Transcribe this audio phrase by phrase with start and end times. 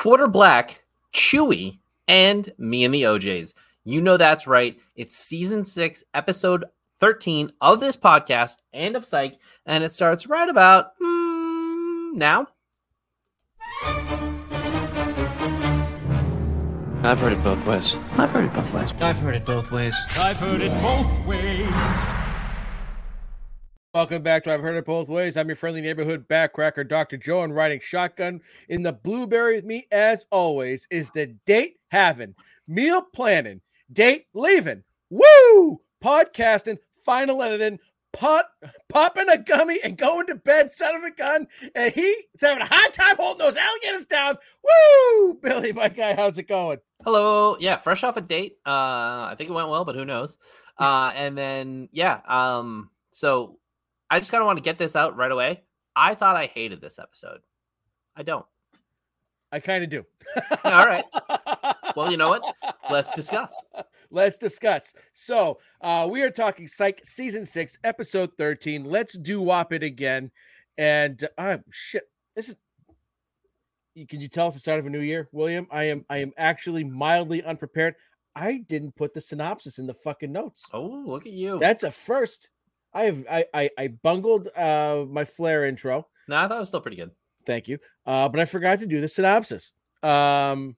[0.00, 3.52] Quarter Black, Chewy, and me and the OJs.
[3.84, 4.80] You know that's right.
[4.96, 6.64] It's season six, episode
[7.00, 9.36] 13 of this podcast and of Psych,
[9.66, 12.46] and it starts right about hmm, now.
[17.02, 17.94] I've heard it both ways.
[18.16, 18.94] I've heard it both ways.
[19.00, 19.94] I've heard it both ways.
[20.16, 22.29] I've heard it both ways.
[23.92, 25.36] Welcome back to I've Heard It Both Ways.
[25.36, 27.16] I'm your friendly neighborhood backcracker, Dr.
[27.16, 32.36] Joe, and riding shotgun in the blueberry with me, as always, is the date having,
[32.68, 33.60] meal planning,
[33.92, 37.80] date leaving, woo, podcasting, final editing,
[38.12, 38.44] pot,
[38.88, 41.48] popping a gummy and going to bed, son of a gun.
[41.74, 44.36] And he's having a hard time holding those alligators down.
[44.62, 46.78] Woo, Billy, my guy, how's it going?
[47.02, 47.56] Hello.
[47.58, 48.58] Yeah, fresh off a date.
[48.64, 50.38] Uh, I think it went well, but who knows?
[50.78, 53.58] Uh, and then yeah, um, so
[54.10, 55.62] I just kind of want to get this out right away.
[55.94, 57.40] I thought I hated this episode.
[58.16, 58.44] I don't.
[59.52, 60.04] I kind of do.
[60.64, 61.04] All right.
[61.96, 62.54] Well, you know what?
[62.88, 63.52] Let's discuss.
[64.12, 64.94] Let's discuss.
[65.12, 68.84] So, uh, we are talking Psych season six, episode 13.
[68.84, 70.30] Let's do wop it again.
[70.78, 72.04] And uh, shit,
[72.36, 72.56] this is.
[74.08, 75.66] Can you tell us the start of a new year, William?
[75.70, 77.96] I am I am actually mildly unprepared.
[78.36, 80.64] I didn't put the synopsis in the fucking notes.
[80.72, 81.58] Oh, look at you.
[81.58, 82.50] That's a first.
[82.92, 86.06] I have I I, I bungled uh my flare intro.
[86.28, 87.10] no, I thought it was still pretty good.
[87.46, 87.78] Thank you.
[88.06, 89.72] Uh, but I forgot to do the synopsis.
[90.02, 90.76] Um,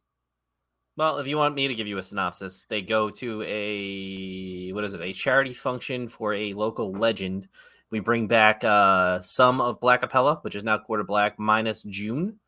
[0.97, 4.85] Well, if you want me to give you a synopsis, they go to a what
[4.85, 5.01] is it?
[5.01, 7.49] A charity function for a local legend.
[7.91, 12.39] We bring back uh some of Black Apella, which is now quarter black minus June,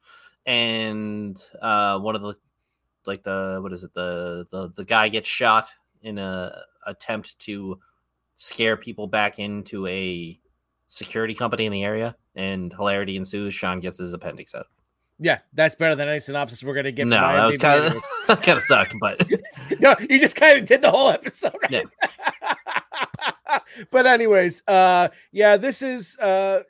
[0.46, 2.34] and uh one of the
[3.06, 3.92] like the what is it?
[3.94, 5.66] The the the guy gets shot
[6.02, 7.78] in a attempt to
[8.34, 10.38] scare people back into a
[10.88, 13.54] security company in the area, and hilarity ensues.
[13.54, 14.66] Shawn gets his appendix out.
[15.18, 17.06] yeah, that's better than any synopsis we're gonna get.
[17.06, 17.84] No, that was kind
[18.28, 19.24] of kind of sucked, but
[19.80, 21.86] no, you just kind of did the whole episode, right?
[23.90, 26.62] but anyways, uh yeah, this is uh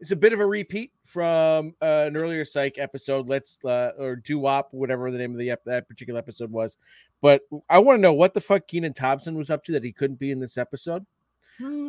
[0.00, 3.28] it's a bit of a repeat from uh, an earlier psych episode.
[3.28, 6.76] Let's uh or do wop, whatever the name of the ep- that particular episode was.
[7.24, 7.40] But
[7.70, 10.18] I want to know what the fuck Kenan Thompson was up to that he couldn't
[10.18, 11.06] be in this episode.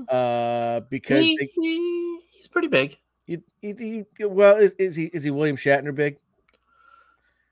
[0.07, 2.97] Uh because He- they, he- he's pretty big.
[3.27, 6.19] he, he, well is, is he is he William Shatner big?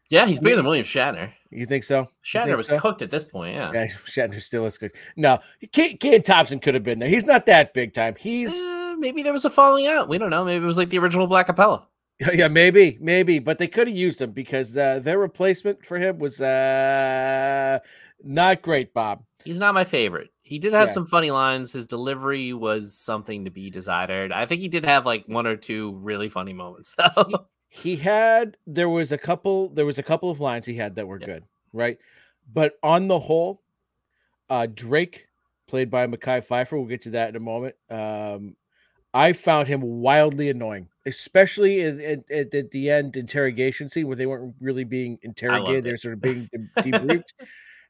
[0.10, 1.32] Yeah, he's bigger than William Shatner.
[1.50, 2.08] You think so?
[2.24, 2.80] Shatner think was so?
[2.80, 3.56] cooked at this point.
[3.56, 3.72] Yeah.
[3.74, 4.92] Yeah, Shatner still is good.
[5.18, 5.40] No,
[5.74, 7.10] Kane Thompson could have been there.
[7.10, 8.16] He's not that big time.
[8.18, 10.08] He's Eh, maybe there was a falling out.
[10.08, 10.46] We don't know.
[10.46, 11.86] Maybe it was like the original Black Capella.
[12.34, 16.20] yeah, maybe, maybe, but they could have used him because uh, their replacement for him
[16.20, 17.80] was uh,
[18.24, 18.94] not great.
[18.94, 19.24] Bob.
[19.44, 20.30] He's not my favorite.
[20.44, 20.94] He did have Yeah.
[20.94, 21.72] some funny lines.
[21.72, 24.32] His delivery was something to be desired.
[24.32, 27.48] I think he did have like one or two really funny moments though.
[27.70, 31.08] He had there was a couple there was a couple of lines he had that
[31.08, 31.26] were Yeah.
[31.26, 31.98] good, right?
[32.52, 33.62] But on the whole,
[34.50, 35.28] uh, Drake,
[35.68, 37.76] played by Mekhi Phifer, we'll get to that in a moment.
[37.90, 38.56] Um,
[39.14, 44.16] I found him wildly annoying, especially in, in, at, at the end interrogation scene where
[44.16, 47.34] they weren't really being interrogated; they're sort of being de- debriefed.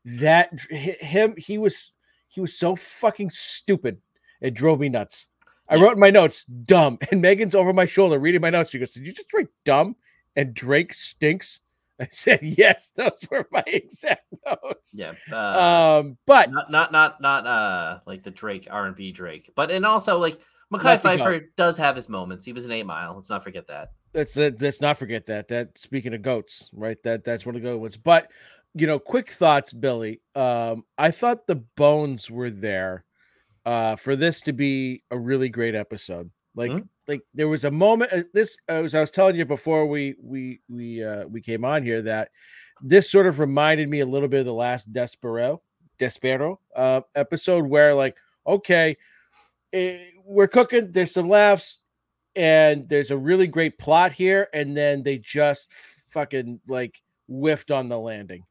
[0.05, 1.93] that him, he was
[2.27, 3.99] he was so fucking stupid.
[4.41, 5.27] It drove me nuts.
[5.69, 5.83] I Yes.
[5.83, 6.97] wrote in my notes, dumb.
[7.11, 8.71] And Megan's over my shoulder reading my notes.
[8.71, 9.95] She goes, Did you just write dumb?
[10.35, 11.61] And Drake stinks?
[12.01, 14.93] I said, Yes, those were my exact notes.
[14.97, 15.13] yeah.
[15.31, 19.51] Uh, Um, but not not not not uh like the Drake R and B Drake,
[19.55, 20.37] but and also like
[20.73, 22.45] Mekhi Phifer does have his moments.
[22.45, 23.15] He was an eight mile.
[23.15, 23.91] Let's not forget that.
[24.13, 25.47] let's uh, let's not forget that.
[25.47, 26.97] That speaking of goats, right?
[27.03, 27.97] That that's one of the good ones.
[27.97, 28.31] But
[28.75, 30.21] you know, quick thoughts, Billy.
[30.35, 33.05] Um, I thought the bones were there
[33.65, 36.29] uh for this to be a really great episode.
[36.55, 36.87] Like Mhm.
[37.07, 40.59] like there was a moment uh, this as I was telling you before we we
[40.69, 42.29] we uh we came on here that
[42.81, 45.61] this sort of reminded me a little bit of the last Despereaux
[45.97, 48.97] Despereaux uh episode where like okay
[49.73, 51.79] eh, we're cooking there's some laughs
[52.35, 55.71] and there's a really great plot here and then they just
[56.09, 58.43] fucking like whiffed on the landing.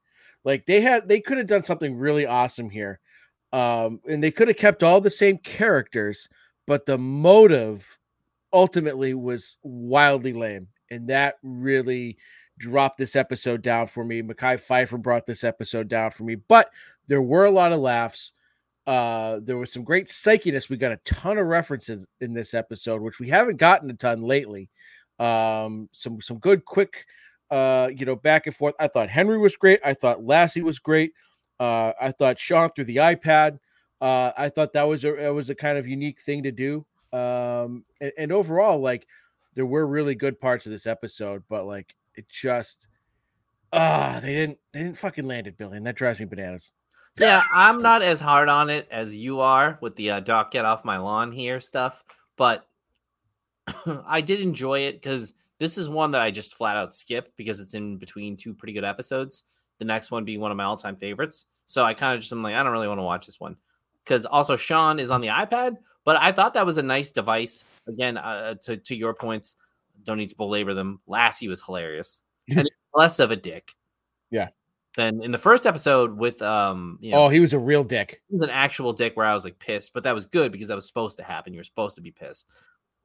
[0.45, 3.01] Like they had they could have done something really awesome here
[3.53, 6.29] um and they could have kept all the same characters
[6.67, 7.99] but the motive
[8.53, 12.17] ultimately was wildly lame and that really
[12.59, 14.23] dropped this episode down for me.
[14.23, 16.71] Mekhi Phifer brought this episode down for me but
[17.07, 18.33] there were a lot of laughs
[18.87, 20.69] uh there was some great psychiness.
[20.69, 24.23] We got a ton of references in this episode which we haven't gotten a ton
[24.23, 24.71] lately.
[25.19, 27.07] Um some some good quick
[27.51, 28.75] uh you know back and forth.
[28.81, 29.81] I thought henry was great.
[29.85, 31.13] I thought lassie was great.
[31.61, 33.59] Uh i thought sean through the ipad.
[34.01, 36.85] Uh i thought that was a that was a kind of unique thing to do.
[37.13, 39.07] Um and, and overall like
[39.55, 42.89] there were really good parts of this episode but like it just
[43.73, 46.73] Ah, they didn't they didn't fucking land it, Billy, and that drives me bananas.
[47.19, 50.65] Yeah, I'm not as hard on it as you are with the uh, Doc get
[50.65, 52.03] off my lawn here stuff,
[52.37, 52.67] but
[54.07, 57.61] I did enjoy it because this is one that I just flat out skipped because
[57.61, 59.45] it's in between two pretty good episodes.
[59.79, 61.45] The next one being one of my all time favorites.
[61.67, 63.57] So I kind of just I'm like, I don't really want to watch this one
[64.05, 67.65] because also Shawn is on the iPad, but I thought that was a nice device.
[67.87, 69.57] Again, uh, to, to your points,
[70.05, 71.01] don't need to belabor them.
[71.07, 73.75] Lassie was hilarious and less of a dick.
[74.31, 74.49] Yeah.
[74.97, 78.21] Than in the first episode with um, you know, Oh, he was a real dick.
[78.29, 80.69] he was an actual dick where I was like pissed, but that was good because
[80.69, 81.55] that was supposed to happen.
[81.55, 82.47] You're supposed to be pissed.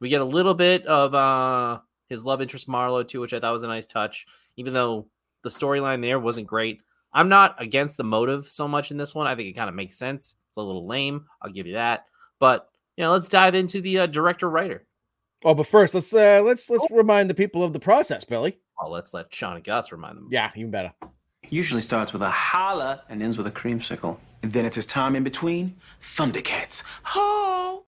[0.01, 1.79] We get a little bit of uh
[2.09, 4.25] his love interest Marlowe too, which I thought was a nice touch,
[4.57, 5.07] even though
[5.43, 6.81] the storyline there wasn't great.
[7.13, 9.27] I'm not against the motive so much in this one.
[9.27, 10.35] I think it kind of makes sense.
[10.49, 11.25] It's a little lame.
[11.41, 12.05] I'll give you that.
[12.39, 12.67] But
[12.97, 14.85] you know, let's dive into the uh, director writer.
[15.45, 18.59] Oh, but first, let's uh let's let's remind the people of the process, Billy.
[18.83, 20.27] oh let's let Shawn and Gus remind them.
[20.29, 20.91] Yeah, even better.
[21.49, 24.17] Usually starts with a holla and ends with a creamsicle.
[24.43, 26.83] And then if there's time in between, Thundercats.
[27.03, 27.85] Ho!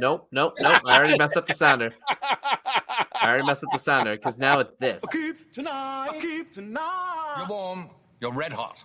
[0.00, 0.80] Nope, nope, nope.
[0.86, 1.92] I already messed up the sounder.
[2.10, 5.04] I already messed up the sounder because now it's this.
[5.12, 6.18] Keep tonight.
[6.20, 7.34] Keep tonight.
[7.38, 7.90] You're warm.
[8.20, 8.84] You're red hot.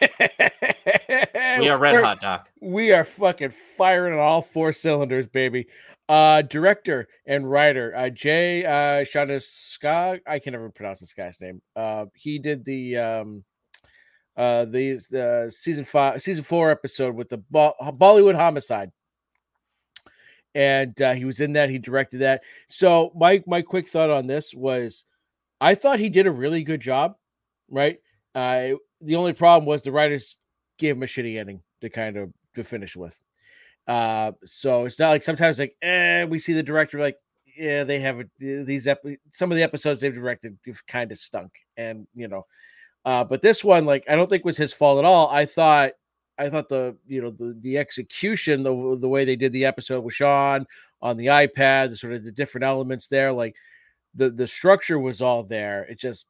[0.00, 2.48] We are red We're- hot, Doc.
[2.60, 5.68] We are fucking firing on all four cylinders, baby.
[6.06, 10.20] Uh, director and writer, uh, Jay uh, Shanaskog.
[10.26, 11.62] I can never pronounce this guy's name.
[11.74, 13.44] Uh, he did the um,
[14.36, 18.90] uh, the the season five, season four episode with the Bo- Bollywood homicide,
[20.54, 21.70] and uh, he was in that.
[21.70, 22.42] He directed that.
[22.68, 25.06] So my my quick thought on this was,
[25.60, 27.14] I thought he did a really good job.
[27.70, 27.98] Right.
[28.34, 30.36] Uh, the only problem was the writers
[30.78, 33.18] gave him a shitty ending to kind of to finish with.
[33.86, 37.18] Uh, so it's not like sometimes like eh, we see the director like
[37.56, 41.52] yeah they have these ep- some of the episodes they've directed have kind of stunk
[41.76, 42.44] and you know
[43.04, 45.28] uh but this one like I don't think was his fault at all.
[45.28, 45.92] I thought
[46.38, 50.00] I thought the you know the the execution the the way they did the episode
[50.00, 50.66] with Shawn
[51.02, 53.54] on the iPad the sort of the different elements there like
[54.14, 55.84] the the structure was all there.
[55.84, 56.26] It just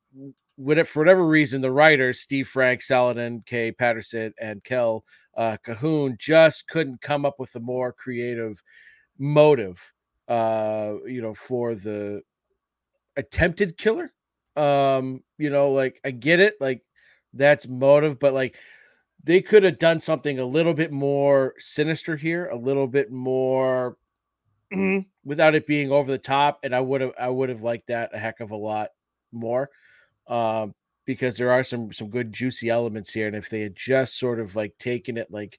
[0.57, 5.05] it for whatever reason, the writers Steve Frank, Saladin, Kay Patterson, and Kell
[5.37, 8.63] uh, Cahoon just couldn't come up with a more creative
[9.19, 9.93] motive,
[10.29, 12.23] uh, you know, for the
[13.17, 14.13] attempted killer.
[14.57, 16.83] Um, you know, like I get it, like
[17.33, 18.57] that's motive, but like
[19.25, 23.97] they could have done something a little bit more sinister here, a little bit more
[25.25, 28.15] without it being over the top, and I would have I would have liked that
[28.15, 28.91] a heck of a lot
[29.33, 29.71] more
[30.29, 30.75] um,
[31.07, 34.41] because there are some some good juicy elements here, and if they had just sort
[34.41, 35.59] of like taken it like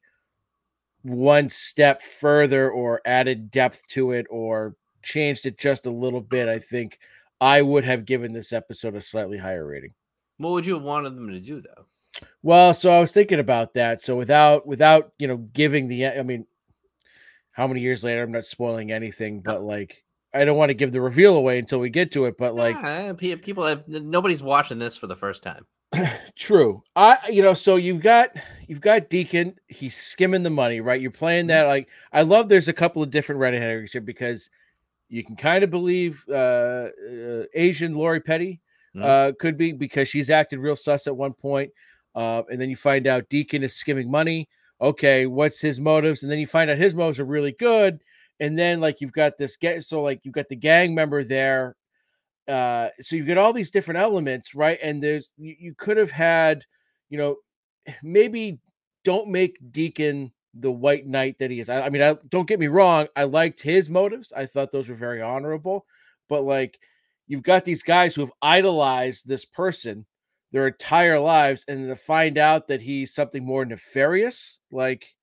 [1.04, 6.50] one step further or added depth to it or changed it just a little bit,
[6.50, 7.00] I think
[7.40, 9.94] I would have given this episode a slightly higher rating.
[10.38, 11.86] What would you have wanted them to do though?
[12.42, 14.02] Well, so I was thinking about that.
[14.02, 16.46] So without without you know giving the I mean,
[17.52, 18.24] how many years later?
[18.24, 20.04] I'm not spoiling anything, but like
[20.36, 22.38] I don't want to give the reveal away until we get to it.
[22.38, 25.66] But like Ah, pe- people have nobody's watching this for the first time.
[26.36, 26.84] True.
[26.96, 28.30] I you know, so you've got
[28.68, 31.00] you've got Deacon, he's skimming the money, right?
[31.00, 34.50] You're playing that like I love there's a couple of different red herrings here because
[35.08, 38.60] you can kind of believe uh, uh Asian Lori Petty
[38.96, 39.04] Mhm.
[39.04, 41.72] uh could be because she's acted real sus at one point.
[42.16, 44.48] Uh, and then you find out Deacon is skimming money.
[44.80, 46.24] Okay, what's his motives?
[46.24, 48.00] And then you find out his motives are really good.
[48.40, 51.76] And then like you've got this get so like you've got the gang member there
[52.48, 56.12] uh so you've got all these different elements right and there's you, you could have
[56.12, 56.64] had
[57.10, 57.38] you know
[58.04, 58.60] maybe
[59.04, 61.70] don't make deacon the white knight that he is.
[61.70, 64.90] I, I mean i don't get me wrong i liked his motives i thought those
[64.90, 65.86] were very honorable
[66.30, 66.80] but like
[67.28, 70.06] you've got these guys who have idolized this person
[70.52, 75.16] their entire lives and to find out that he's something more nefarious like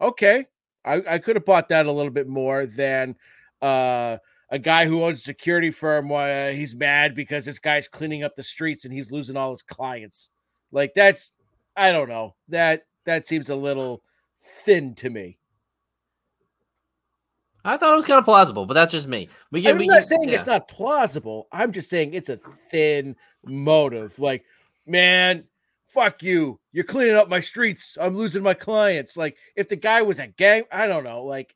[0.00, 0.46] okay
[0.88, 3.14] i, I could have bought that a little bit more than
[3.62, 4.16] uh
[4.50, 8.34] a guy who owns a security firm uh, he's mad because this guy's cleaning up
[8.34, 10.30] the streets and he's losing all his clients.
[10.72, 11.32] Like that's
[11.76, 12.34] i don't know.
[12.48, 14.02] That that seems a little
[14.40, 15.38] thin to me.
[17.64, 19.28] I thought it was kind of plausible, but that's just me.
[19.50, 19.72] We can.
[19.72, 21.48] i'm we not can- saying it's not plausible.
[21.52, 24.18] I'm just saying it's a thin motive.
[24.18, 24.44] Like
[24.86, 25.44] man
[25.88, 30.02] fuck you you're cleaning up my streets i'm losing my clients like if the guy
[30.02, 31.54] was a gang i don't know like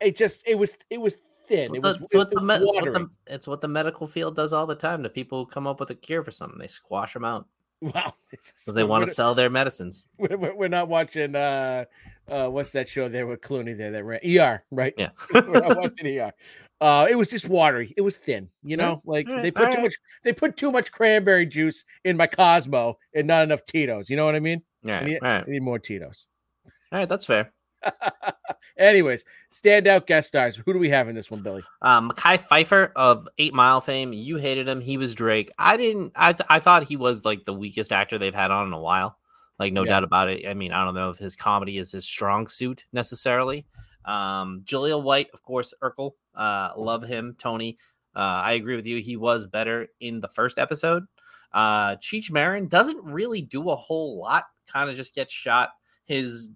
[0.00, 1.14] it just it was it was
[1.46, 3.68] thin It's it what, was, the, it was me- it's, what the, it's what the
[3.68, 6.30] medical field does all the time to people who come up with a cure for
[6.30, 6.58] something.
[6.58, 7.46] They squash them out
[7.80, 10.06] wow because they want to sell their medicines.
[10.18, 11.84] we're, we're we're not watching uh
[12.28, 14.94] uh, what's that show there with Clooney there that ran ER, right?
[14.96, 15.10] Yeah.
[15.34, 16.32] I watched it ER.
[16.80, 17.92] Uh, it was just watery.
[17.96, 19.02] It was thin, you know.
[19.04, 19.94] Like they put too much.
[20.24, 24.08] They put too much cranberry juice in my Cosmo and not enough Tito's.
[24.08, 24.62] You know what I mean?
[24.82, 26.28] Yeah, I need, right, I need more Tito's.
[26.64, 27.08] all right.
[27.08, 27.52] That's fair.
[28.78, 30.56] Anyways, standout guest stars.
[30.56, 31.62] Who do we have in this one, Billy?
[31.82, 34.12] Um, Mekhi Phifer of Eight Mile fame.
[34.12, 34.80] You hated him.
[34.80, 35.50] He was Drake.
[35.58, 36.12] I didn't.
[36.16, 38.80] I th- I thought he was like the weakest actor they've had on in a
[38.80, 39.18] while.
[39.58, 39.90] Like no Yeah.
[39.90, 40.46] doubt about it.
[40.48, 43.66] I mean, I don't know if his comedy is his strong suit necessarily.
[44.06, 46.12] Um, Jaleel White, of course, Urkel.
[46.34, 47.34] Uh, love him.
[47.38, 47.78] Tony.
[48.14, 48.98] Uh, I agree with you.
[48.98, 51.04] He was better in the first episode.
[51.52, 54.44] Uh, Cheech Marin doesn't really do a whole lot.
[54.66, 55.70] Kind of just gets shot.
[56.06, 56.50] His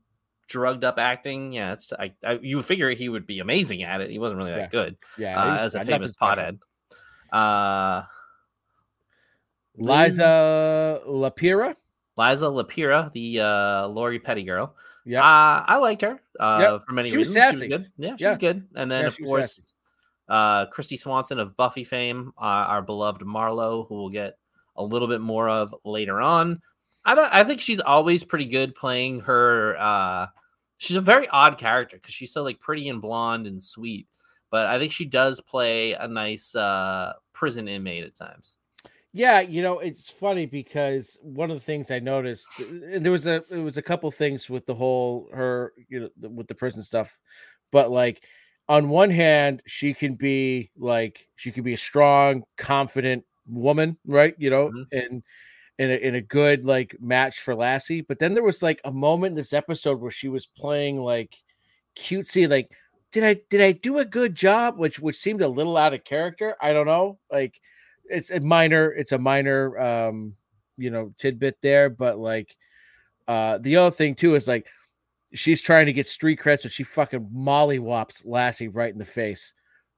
[0.48, 4.10] drugged up acting, yeah, it's I, I you figure he would be amazing at it.
[4.10, 4.66] He wasn't really that Yeah.
[4.68, 6.58] good Yeah, uh, as a famous pothead.
[7.32, 8.02] Uh,
[9.76, 11.74] Liza Lapira.
[12.16, 14.76] Liza Lapira, the uh, Lori Petty girl.
[15.04, 16.82] Yeah, Uh, I liked her uh, Yep.
[16.86, 17.60] for many She was reasons.
[17.60, 17.92] She was good.
[17.98, 18.28] Yeah, she Yeah.
[18.30, 18.66] was good.
[18.74, 19.60] And then, Yeah, of course,
[20.28, 24.38] uh, Kristy Swanson of Buffy fame, uh, our beloved Marlowe, who we'll get
[24.76, 26.60] a little bit more of later on.
[27.04, 29.76] I, th- I think she's always pretty good playing her.
[29.78, 30.26] Uh,
[30.78, 34.08] she's a very odd character because she's so like pretty and blonde and sweet.
[34.50, 38.56] But I think she does play a nice uh, prison inmate at times.
[39.16, 43.28] Yeah, you know, it's funny because one of the things I noticed, and there was
[43.28, 46.54] a it was a couple things with the whole her, you know, the- with the
[46.56, 47.16] prison stuff,
[47.70, 48.24] but like
[48.68, 54.34] on one hand, she can be like she can be a strong, confident woman, right?
[54.38, 54.86] You know, Mhm.
[54.92, 55.22] and
[55.78, 58.02] in a, in a good like match for Lassie.
[58.02, 61.34] But then there was like a moment in this episode where she was playing like
[61.96, 62.72] cutesy, like
[63.12, 64.78] did I did I do a good job?
[64.78, 66.56] Which which seemed a little out of character.
[66.60, 67.60] I don't know, like
[68.06, 70.34] it's a minor it's a minor um
[70.76, 72.56] you know tidbit there but like
[73.28, 74.68] uh the other thing too is like
[75.32, 79.54] she's trying to get street cred so she fucking mollywops lassie right in the face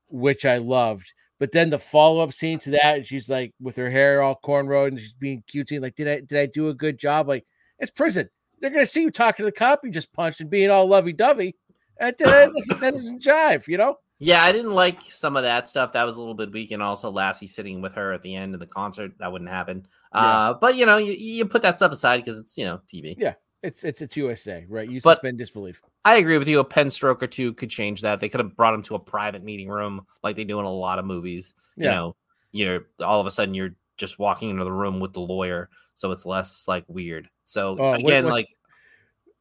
[0.08, 1.12] which i loved.
[1.38, 4.88] But then the follow-up scene to that and she's like with her hair all cornrowed
[4.88, 7.28] and she's being cutesy like did i did i do a good job?
[7.28, 7.44] Like
[7.78, 8.30] it's prison.
[8.60, 11.54] They're gonna see you talking to the cop you just punched and being all lovey-dovey.
[11.98, 15.68] That, that, doesn't, that doesn't jive you know Yeah, I didn't like some of that
[15.68, 15.92] stuff.
[15.92, 18.54] That was a little bit weak, and also Lassie sitting with her at the end
[18.54, 19.12] of the concert.
[19.18, 19.86] That wouldn't happen.
[20.14, 20.20] Yeah.
[20.20, 23.14] Uh, but you know, you, you put that stuff aside because it's you know TV.
[23.18, 23.34] Yeah.
[23.62, 26.60] it's it's it's usa right you But- suspend disbelief I agree with you.
[26.60, 28.20] A pen stroke or two could change that.
[28.20, 30.72] They could have brought him to a private meeting room like they do in a
[30.72, 31.52] lot of movies.
[31.76, 32.16] You know,
[32.52, 36.12] you're all of a sudden you're just walking into the room with the lawyer, so
[36.12, 37.28] it's less like weird.
[37.44, 38.46] So Oh, what- again, like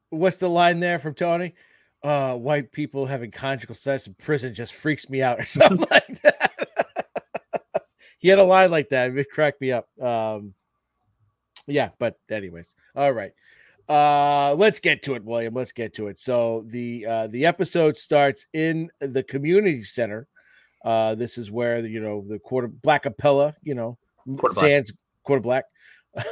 [0.10, 1.54] what's the line there from Tony?
[2.06, 6.22] Uh, white people having conjugal sex in prison just freaks me out, or something like
[6.22, 6.52] that.
[8.20, 9.18] he had a line like that.
[9.18, 9.88] It cracked me up.
[10.00, 10.54] Um,
[11.66, 13.32] yeah, but anyways, all right.
[13.90, 15.56] Uh, let's get to it, William.
[15.56, 16.20] Let's get to it.
[16.20, 20.28] So the uh, the episode starts in the community center.
[20.84, 23.98] Uh, this is where the, you know the quarter black Acapella, you know,
[24.28, 24.64] Quarter Black.
[24.64, 24.94] Sands
[25.24, 25.66] quarter black.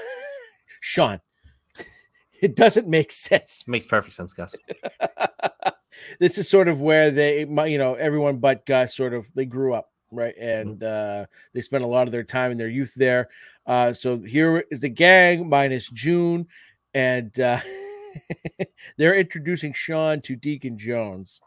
[0.81, 1.19] Shawn,
[2.47, 3.65] it doesn't make sense.
[3.67, 4.55] Makes perfect sense, Gus.
[6.19, 9.73] this is sort of where they you know everyone but gus sort of they grew
[9.73, 10.35] up right?
[10.37, 13.29] And uh they spent a lot of their time in their youth there.
[13.65, 16.47] Uh so here is the gang minus june
[16.93, 17.59] and uh
[18.97, 21.41] they're introducing shawn to deacon jones.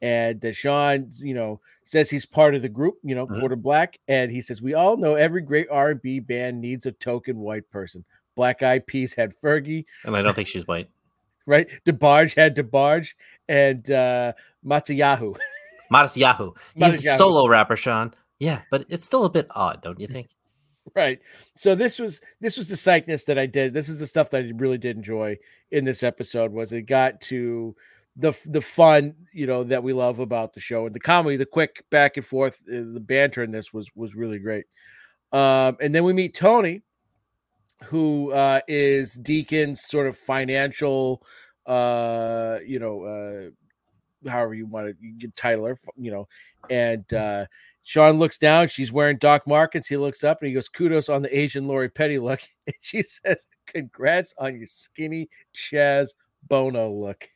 [0.00, 3.40] And uh, shawn you know says he's part of the group you know Mhm.
[3.40, 3.98] quarter black.
[4.08, 8.04] And he says we all know every great r&b band needs a token white person
[8.36, 10.88] black eyed peas had fergie And I don't think she's white.
[11.46, 11.68] right?
[11.84, 13.14] DeBarge had DeBarge
[13.48, 14.32] and uh
[14.64, 15.36] Matisyahu.
[16.16, 16.52] Yahoo.
[16.74, 18.12] He's Modest a solo rapper, Shawn.
[18.38, 20.28] Yeah, but it's still a bit odd, don't you think?
[20.94, 21.20] right.
[21.54, 23.72] So this was this was the psychness that I did.
[23.72, 25.38] This is the stuff that I really did enjoy
[25.70, 27.74] in this episode was it got to
[28.16, 31.46] the the fun, you know, that we love about the show and the comedy, the
[31.46, 34.66] quick back and forth, uh, the banter in this was was really great.
[35.32, 36.82] Um and then we meet Tony
[37.84, 41.22] who uh is Deacon's sort of financial
[41.66, 46.28] uh you know uh however you want to you title her, you know,
[46.70, 47.46] and uh
[47.86, 48.66] Shawn looks down.
[48.66, 49.86] She's wearing Doc Martens.
[49.86, 53.02] He looks up and he goes, "Kudos on the Asian Lori Petty look." And she
[53.02, 56.08] says, "Congrats on your skinny Chaz
[56.48, 57.28] Bono look."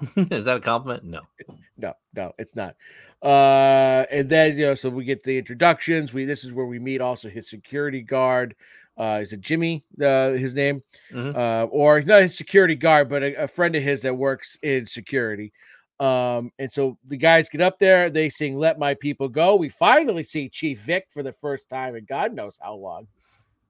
[0.16, 1.04] Is that a compliment?
[1.04, 1.22] No.
[1.80, 2.74] No, no, it's not.
[3.22, 6.12] Uh, and then you know, so we get the introductions.
[6.12, 8.56] We this is where we meet also his security guard.
[8.98, 9.84] Uh, is it Jimmy?
[10.02, 11.36] Uh, his name, Mhm.
[11.36, 14.86] uh, or not his security guard, but a, a friend of his that works in
[14.86, 15.52] security.
[16.00, 19.56] Um, and so the guys get up there, they sing Let My People Go.
[19.56, 23.06] We finally see Chief Vick for the first time in God knows how long.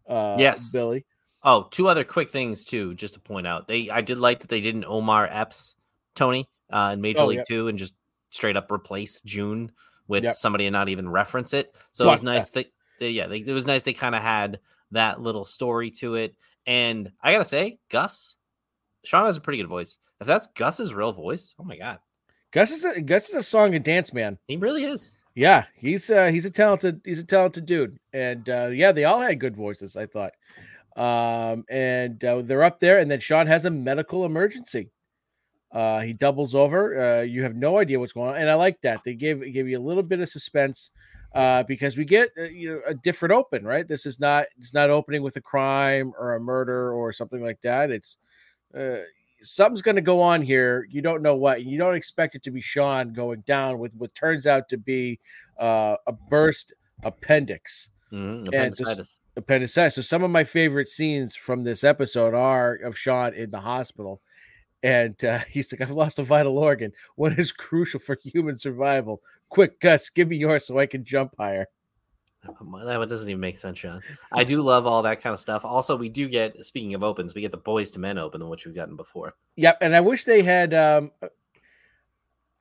[0.08, 0.70] Uh Yes.
[0.73, 1.04] Billy.
[1.42, 3.68] Oh, two other quick things too, just to point out.
[3.68, 5.75] They I did like that they didn't Omar Epps
[6.14, 7.44] Tony uh, in Major Oh, League.
[7.47, 7.94] Two and just
[8.30, 9.70] straight up replace June
[10.06, 10.37] with Yep.
[10.37, 11.75] somebody and not even reference it.
[11.92, 12.66] So it was nice that
[12.99, 14.58] they, yeah, they, it was nice they kind of had
[14.92, 16.35] that little story to it.
[16.66, 18.37] And I gotta say, Gus,
[19.04, 19.99] Shawn has a pretty good voice.
[20.21, 21.99] If that's Gus's real voice, oh my god,
[22.50, 24.38] Gus is a Gus is a song and dance man.
[24.47, 25.12] he really is.
[25.35, 29.21] Yeah, he's uh, he's a talented he's a talented dude, and uh, yeah, they all
[29.21, 29.97] had good voices.
[29.97, 30.33] I thought,
[30.97, 34.90] um, and uh, they're up there, and then Shawn has a medical emergency.
[35.71, 37.18] Uh, he doubles over.
[37.18, 39.04] Uh, you have no idea what's going on, and I like that.
[39.04, 40.90] They gave gave you a little bit of suspense
[41.38, 43.64] uh, because we get uh, you know a different open.
[43.64, 47.42] Right, this is not it's not opening with a crime or a murder or something
[47.42, 47.90] like that.
[47.90, 48.18] It's
[48.78, 48.97] uh,
[49.42, 50.87] something's going to go on here.
[50.90, 51.64] You don't know what.
[51.64, 55.18] You don't expect it to be Shawn going down with what turns out to be
[55.59, 59.21] uh, a burst appendix Mhm, And just- appendicitis.
[59.37, 59.95] appendicitis.
[59.97, 64.23] So some of my favorite scenes from this episode are of Shawn in the hospital.
[64.83, 66.90] And uh, he's like, I've lost a vital organ.
[67.16, 69.21] What is crucial for human survival?
[69.49, 71.67] Quick, Gus, give me yours so I can jump higher.
[72.61, 74.00] Well, That one doesn't even make sense, Shawn.
[74.33, 75.64] I do love all that kind of stuff.
[75.64, 78.49] Also, we do get speaking of opens, we get the Boyz II Men open, than
[78.49, 79.35] which we've gotten before.
[79.57, 80.73] Yep, and I wish they had.
[80.73, 81.11] Um,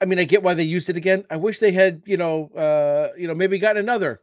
[0.01, 1.25] I mean, I get why they used it again.
[1.29, 4.22] I wish they had, you know, uh, you know, maybe gotten another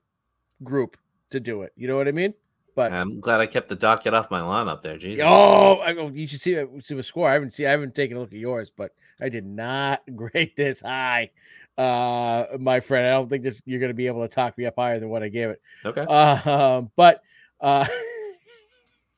[0.63, 0.97] group
[1.31, 1.73] to do it.
[1.77, 2.35] You know what I mean?
[2.77, 4.99] But I'm glad I kept the docket off my lawn up there.
[4.99, 5.25] Jesus.
[5.25, 7.29] oh, I, oh, you should see see the score.
[7.29, 7.67] I haven't seen.
[7.67, 11.31] I haven't taken a look at yours, but I did not grade this high,
[11.77, 13.07] uh, my friend.
[13.07, 15.09] I don't think this you're going to be able to talk me up higher than
[15.09, 15.63] what I gave it.
[15.85, 16.03] Okay.
[16.03, 17.23] Um, but
[17.61, 17.87] uh,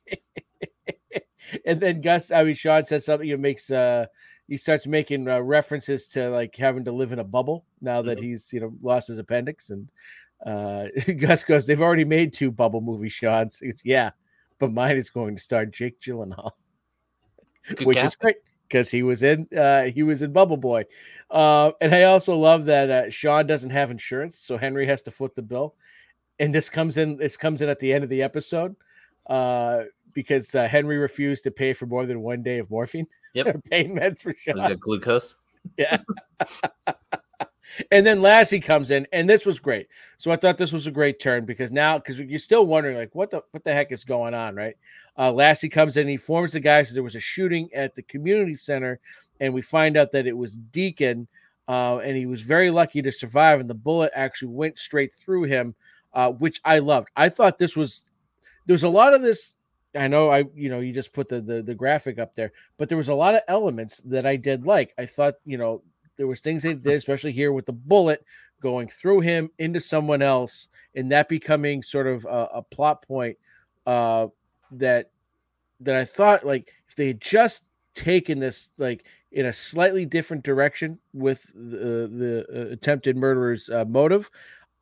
[1.65, 3.29] and then Gus, I mean, Shawn says something.
[3.29, 4.07] It makes uh,
[4.49, 8.21] he starts making uh, references to like having to live in a bubble now that
[8.21, 9.71] he's you know lost his appendix.
[9.71, 9.91] And
[10.45, 10.87] uh,
[11.19, 13.61] Gus goes, "They've already made two bubble movie shots.
[13.61, 14.11] Goes, yeah,
[14.59, 16.53] but mine is going to star Jake Gyllenhaal,
[17.85, 18.15] which cast.
[18.15, 18.37] is great
[18.69, 20.85] because he was in uh, he was in Bubble Boy.
[21.31, 25.11] Uh, and I also love that uh, Shawn doesn't have insurance, so Henry has to
[25.11, 25.75] foot the bill.
[26.39, 28.77] And this comes in this comes in at the end of the episode
[29.29, 33.65] uh, because uh, Henry refused to pay for more than one day of morphine Yep.
[33.71, 34.71] pain meds for Was Shawn.
[34.73, 35.37] it glucose?
[35.79, 35.99] Yeah.
[37.91, 39.89] and then Lassie comes in, and this was great.
[40.19, 43.15] So I thought this was a great turn because now, because you're still wondering, like,
[43.15, 44.77] what the what the heck is going on, right?
[45.19, 46.93] Uh, Lassie comes in, he forms the guys.
[46.93, 49.01] There was a shooting at the community center,
[49.41, 51.27] and we find out that it was Deacon,
[51.69, 53.61] uh, and he was very lucky to survive.
[53.61, 55.75] And the bullet actually went straight through him,
[56.13, 57.09] uh, which I loved.
[57.17, 58.11] I thought this was
[58.67, 59.55] there was a lot of this.
[59.95, 62.89] I know I, you know, you just put the, the the graphic up there, but
[62.89, 64.93] there was a lot of elements that I did like.
[64.99, 65.83] I thought, you know,
[66.17, 68.25] there was things they did, especially here with the bullet
[68.61, 73.37] going through him into someone else, and that becoming sort of a, a plot point
[73.87, 74.27] uh,
[74.73, 75.11] that
[75.81, 80.45] that I thought like if they had just taken this like in a slightly different
[80.45, 84.31] direction with the the uh, attempted murderer's uh, motive.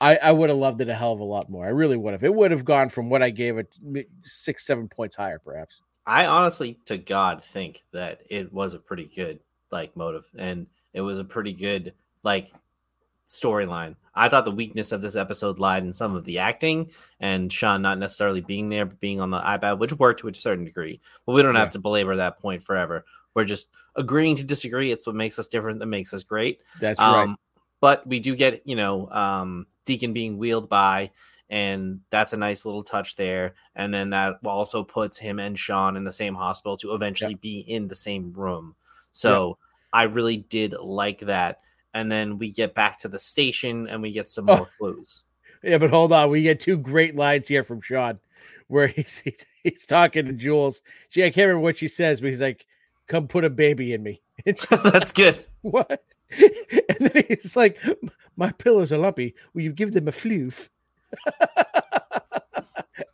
[0.01, 1.65] I, I would have loved it a hell of a lot more.
[1.65, 2.25] I really would have.
[2.25, 3.79] It would have gone from what I gave it
[4.25, 5.81] six, seven points higher, perhaps.
[6.05, 11.03] I honestly, to God, think that it was a pretty good like motive, and it
[11.03, 12.53] was a pretty good like
[13.29, 13.97] storyline.
[14.15, 17.83] I thought the weakness of this episode lied in some of the acting and Shawn
[17.83, 21.01] not necessarily being there, but being on the iPad, which worked to a certain degree.
[21.27, 21.61] But we don't Yeah.
[21.61, 23.05] have to belabor that point forever.
[23.35, 24.93] We're just agreeing to disagree.
[24.93, 25.81] It's what makes us different.
[25.81, 26.63] That makes us great.
[26.81, 27.25] That's right.
[27.25, 27.37] Um,
[27.81, 31.11] but we do get, you know, um, Deacon being wheeled by,
[31.51, 33.55] and that's a nice little touch there.
[33.75, 37.59] And then that also puts him and Shawn in the same hospital to eventually be
[37.59, 38.77] in the same room.
[39.13, 39.59] So
[39.95, 41.61] I really did like that.
[41.95, 44.57] And then we get back to the station and we get some Oh.
[44.57, 45.23] more clues.
[45.63, 46.29] Yeah, but hold on.
[46.31, 48.19] We get two great lines here from Shawn
[48.69, 50.83] where he's he's, he's talking to Jules.
[51.09, 52.67] She I can't remember what she says, but he's like,
[53.07, 54.21] come put a baby in me.
[54.47, 55.43] Just That's good.
[55.63, 56.03] what?
[56.37, 57.79] And then he's like,
[58.37, 59.35] My pillows are lumpy.
[59.55, 60.69] Will you give them a floof?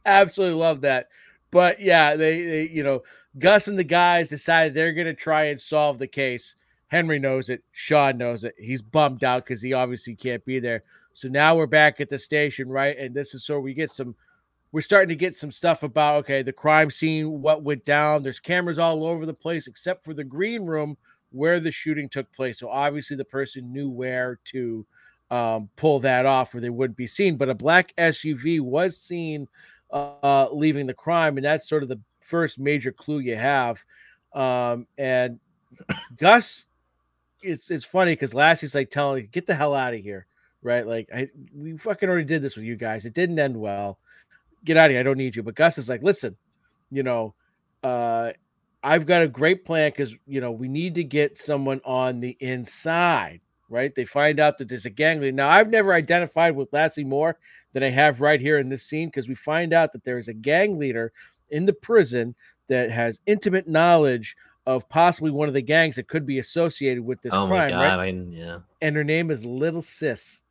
[0.07, 1.09] Absolutely love that.
[1.51, 3.03] But yeah, they, they, you know,
[3.39, 6.55] Gus and the guys decided they're gonna try and solve the case.
[6.91, 8.55] Henry knows it, Shawn knows it.
[8.59, 10.83] He's bummed out because he obviously can't be there.
[11.15, 12.99] So now we're back at the station, right?
[12.99, 14.15] And this is so we get some
[14.73, 18.23] we're starting to get some stuff about okay, the crime scene, what went down.
[18.23, 20.97] There's cameras all over the place except for the green room
[21.31, 22.59] where the shooting took place.
[22.59, 24.85] So obviously the person knew where to
[25.31, 27.37] um, pull that off or they wouldn't be seen.
[27.37, 29.47] But a black SUV was seen
[29.93, 33.85] uh, leaving the crime, and that's sort of the first major clue you have.
[34.33, 35.39] Um, and
[36.17, 36.65] Gus,
[37.43, 40.27] it's it's funny because Lassie's like telling, "Get the hell out of here!"
[40.63, 40.87] Right?
[40.87, 43.07] Like I, we fucking already did this with you guys.
[43.07, 43.99] It didn't end well.
[44.65, 45.01] Get out of here.
[45.01, 45.43] I don't need you.
[45.43, 46.37] But Gus is like, listen,
[46.91, 47.35] you know,
[47.83, 48.33] uh,
[48.83, 52.37] I've got a great plan because you know we need to get someone on the
[52.41, 53.95] inside, right?
[53.95, 55.37] They find out that there's a gang leader.
[55.37, 57.39] Now I've never identified with Lassie more
[57.73, 60.29] than I have right here in this scene because we find out that there is
[60.29, 61.13] a gang leader
[61.51, 62.35] in the prison
[62.69, 64.37] that has intimate knowledge
[64.71, 67.71] of possibly one of the gangs that could be associated with this oh my crime,
[67.71, 68.15] god, right?
[68.15, 68.59] I, yeah.
[68.81, 70.43] And her name is Little Sis.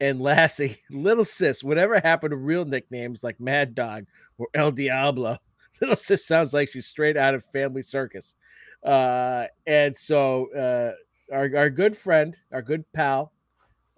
[0.00, 4.06] And Lassie, Little Sis, whatever happened to real nicknames like Mad Dog
[4.36, 5.38] or El Diablo,
[5.80, 8.34] Little Sis sounds like she's straight out of Family Circus.
[8.82, 13.32] Uh, and so uh, our, our good friend, our good pal,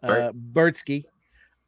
[0.03, 1.05] uh, Bertsky,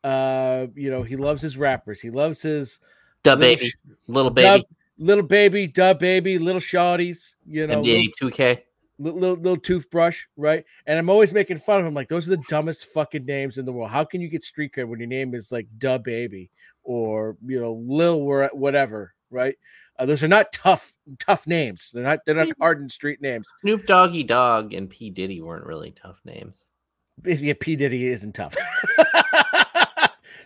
[0.05, 2.01] uh, you know, he loves his rappers.
[2.01, 2.79] He loves his
[3.23, 4.67] Dub little baby, sh- little baby,
[4.99, 8.63] little baby, dub baby, little shawties, you know, little, MD82K.
[8.99, 10.65] little, little, little toothbrush, right?
[10.87, 11.95] And I'm always making fun of him.
[11.95, 13.91] Like, those are the dumbest fucking names in the world.
[13.91, 16.51] How can you get street cred when your name is like Dub Baby
[16.85, 19.57] or you know Lil wha- whatever, right?
[19.99, 21.91] Uh, those are not tough, tough names.
[21.93, 22.21] They're not.
[22.25, 23.49] They're not hardened street names.
[23.61, 26.65] Snoop Doggy Dogg and P Diddy weren't really tough names.
[27.25, 28.57] Yeah, P Diddy isn't tough.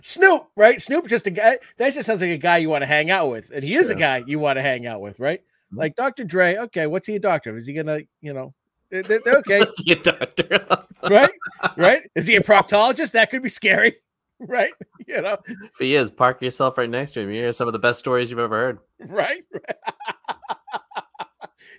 [0.07, 0.81] Snoop, right?
[0.81, 1.59] Snoop just a guy.
[1.79, 3.90] That just sounds like a guy you want to hang out with, and he is
[3.90, 5.40] a guy you want to hang out with, right?
[5.75, 5.79] Mhm.
[5.79, 6.23] Like Dr.
[6.23, 6.55] Dre.
[6.57, 7.57] Okay, what's he a doctor?
[7.57, 8.55] Is he gonna, you know,
[8.88, 10.64] they're- they're- okay, Let's get doctor.
[11.11, 11.33] right?
[11.77, 12.09] Right?
[12.14, 13.11] Is he a proctologist?
[13.12, 13.97] That could be scary,
[14.38, 14.71] right?
[15.09, 17.31] You know, if he is, park yourself right next to him.
[17.31, 18.79] You hear some of the best stories you've ever heard.
[19.01, 19.42] right?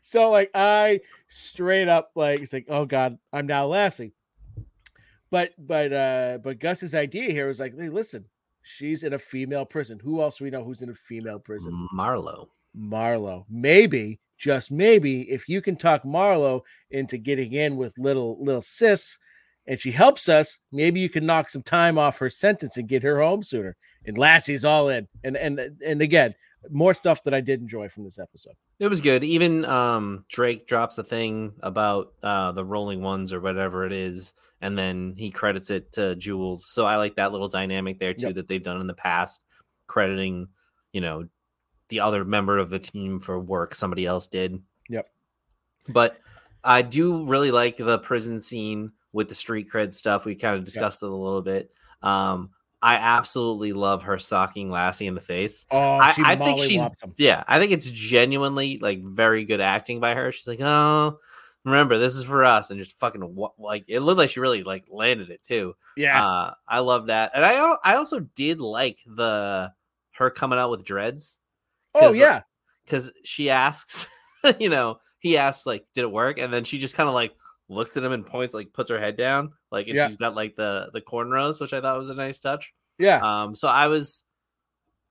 [0.01, 4.11] so like I straight up like it's like, oh god, I'm now Lassie.
[5.29, 8.25] But but uh but Gus's idea here was like, hey, listen,
[8.63, 9.99] she's in a female prison.
[9.99, 11.87] Who else do we know who's in a female prison?
[11.93, 12.49] Marlowe.
[12.73, 13.45] Marlowe.
[13.49, 19.17] Maybe, just maybe, if you can talk Marlowe into getting in with little little sis
[19.65, 23.03] and she helps us, maybe you can knock some time off her sentence and get
[23.03, 23.75] her home sooner.
[24.05, 25.07] And Lassie's all in.
[25.23, 26.35] And and and again,
[26.69, 28.55] more stuff that I did enjoy from this episode.
[28.79, 29.23] It was good.
[29.23, 34.33] Even um, Drake drops a thing about uh, the Rolling Ones or whatever it is,
[34.61, 36.65] and then he credits it to Jules.
[36.65, 38.35] So I like that little dynamic there too Yep.
[38.35, 39.45] that they've done in the past,
[39.87, 40.49] crediting,
[40.93, 41.27] you know,
[41.89, 44.61] the other member of the team for work somebody else did.
[44.89, 45.09] Yep.
[45.89, 46.19] But
[46.63, 50.25] I do really like the prison scene with the street cred stuff.
[50.25, 51.71] We kind of discussed it a little bit.
[52.03, 55.65] Um, I absolutely love her socking Lassie in the face.
[55.71, 57.13] Oh, I, I think she's him.
[57.17, 57.43] yeah.
[57.47, 60.31] I think it's genuinely like very good acting by her.
[60.31, 61.19] She's like, oh,
[61.65, 64.85] remember this is for us, and just fucking like it looked like she really like
[64.89, 65.75] landed it too.
[65.95, 66.23] Yeah.
[66.23, 69.73] Uh, I love that, and I I also did like the
[70.11, 71.37] her coming out with dreads
[71.95, 72.41] oh yeah.
[72.85, 74.07] because she asks,
[74.59, 76.39] you know, he asks like, did it work?
[76.39, 77.35] And then she just kind of like
[77.69, 80.07] looks at him and points, like puts her head down, like, and Yeah.
[80.07, 82.73] she's got like the the cornrows, which I thought was a nice touch.
[82.97, 83.17] Yeah.
[83.21, 84.23] Um, so I was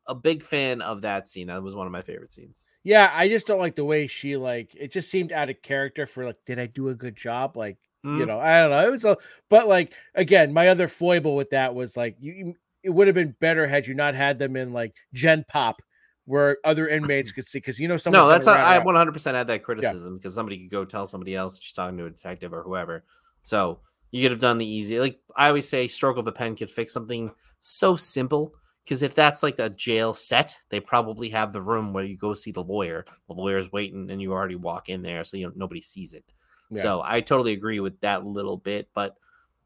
[0.06, 1.48] a big fan of that scene.
[1.48, 2.66] That was one of my favorite scenes.
[2.84, 6.06] Yeah, I just don't like the way she like it just seemed out of character
[6.06, 7.56] for like, did I do a good job?
[7.56, 8.26] Like, you Mm.
[8.28, 8.86] know, I don't know.
[8.86, 9.16] It was a
[9.50, 13.14] but like again, my other foible with that was like you, you it would have
[13.16, 15.82] been better had you not had them in like Gen Pop
[16.26, 19.46] where other inmates could see because you know someone no, that's I 100 percent had
[19.48, 22.62] that criticism because somebody could go tell somebody else she's talking to a detective or
[22.62, 23.04] whoever.
[23.42, 24.98] So you could have done the easy.
[24.98, 28.52] Like I always say, stroke of a pen could fix something so simple.
[28.84, 32.34] Because if that's like a jail set, they probably have the room where you go
[32.34, 33.04] see the lawyer.
[33.26, 36.24] The lawyer's waiting, and you already walk in there, so you know, nobody sees it.
[36.70, 36.82] Yeah.
[36.82, 38.88] So I totally agree with that little bit.
[38.94, 39.16] But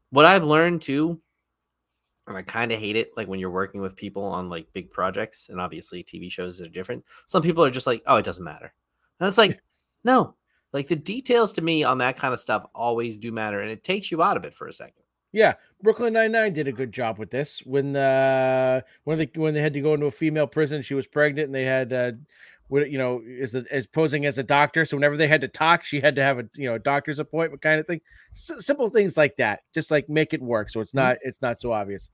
[0.09, 1.21] what I've learned too,
[2.27, 4.91] and I kind of hate it, like when you're working with people on like big
[4.91, 7.03] projects, and obviously TV shows are different.
[7.27, 8.73] Some people are just like, oh, it doesn't matter.
[9.19, 9.61] And it's like,
[10.03, 10.35] no,
[10.73, 13.83] like the details to me on that kind of stuff always do matter, and it
[13.83, 15.03] takes you out of it for a second.
[15.33, 17.61] Yeah, Brooklyn Nine Nine did a good job with this.
[17.65, 21.07] When uh when they when they had to go into a female prison, she was
[21.07, 22.11] pregnant, and they had uh,
[22.71, 23.55] you know, is
[23.87, 24.85] posing as a doctor.
[24.85, 27.19] So whenever they had to talk, she had to have a you know a doctor's
[27.19, 28.01] appointment kind of thing.
[28.33, 31.59] S- simple things like that, just like make it work, so it's not it's not
[31.59, 32.09] so obvious.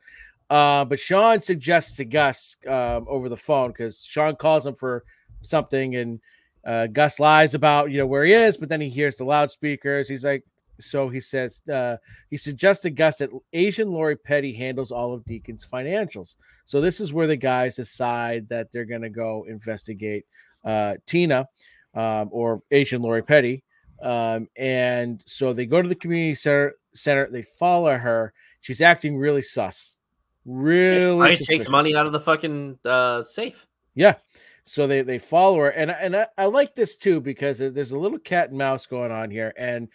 [0.49, 5.03] Uh, but Shawn suggests to Gus um, over the phone because Shawn calls him for
[5.41, 6.19] something, and
[6.65, 10.09] uh, Gus lies about you know where he is, but then he hears the loudspeakers.
[10.09, 10.43] He's like,
[10.79, 11.97] so he says, uh,
[12.29, 16.35] he suggested Gus that Asian Lori Petty handles all of Deacon's financials.
[16.65, 20.25] So this is where the guys decide that they're going to go investigate
[20.63, 21.47] uh, Tina
[21.93, 23.63] um, or Asian Lori Petty.
[24.01, 26.73] Um, and so they go to the community center.
[26.93, 27.29] Center.
[27.29, 28.33] They follow her.
[28.61, 29.97] She's acting really sus.
[30.45, 33.67] Really, Right, takes money out of the fucking uh, safe.
[33.95, 34.15] Yeah.
[34.63, 37.97] So they they follow her, and and I, I like this too because there's a
[37.97, 39.87] little cat and mouse going on here, and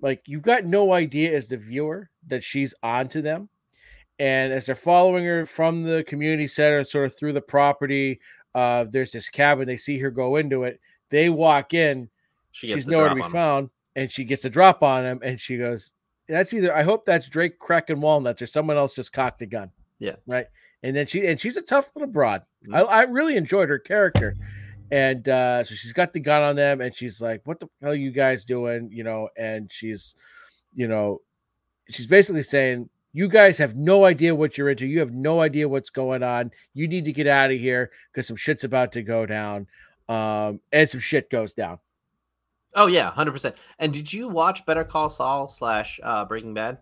[0.00, 3.48] like you've got no idea as the viewer that she's onto them,
[4.20, 8.20] and as they're following her from the community center, sort of through the property,
[8.54, 9.66] uh, there's this cabin.
[9.66, 10.80] They see her go into it.
[11.10, 12.08] They walk in,
[12.52, 13.32] She gets she's nowhere to be on him.
[13.32, 15.92] found, and she gets a drop on him, and she goes,
[16.28, 19.70] "That's either I hope that's Drake cracking walnuts or someone else just cocked a gun."
[19.98, 20.16] Yeah.
[20.26, 20.46] right.
[20.82, 22.42] And then she and she's a tough little broad.
[22.66, 22.74] Mhm.
[22.76, 24.36] I, I really enjoyed her character,
[24.92, 27.90] and uh, so she's got the gun on them, and she's like, "What the hell
[27.92, 30.14] are you guys doing?" You know, and she's,
[30.74, 31.20] you know,
[31.90, 32.88] she's basically saying.
[33.18, 34.86] You guys have no idea what you're into.
[34.86, 36.52] You have no idea what's going on.
[36.72, 39.66] You need to get out of here because some shit's about to go down.
[40.08, 41.80] Um, and some shit goes down.
[42.76, 43.56] Oh yeah, hundred percent.
[43.80, 46.78] And did you watch Better Call Saul slash uh, Breaking Bad?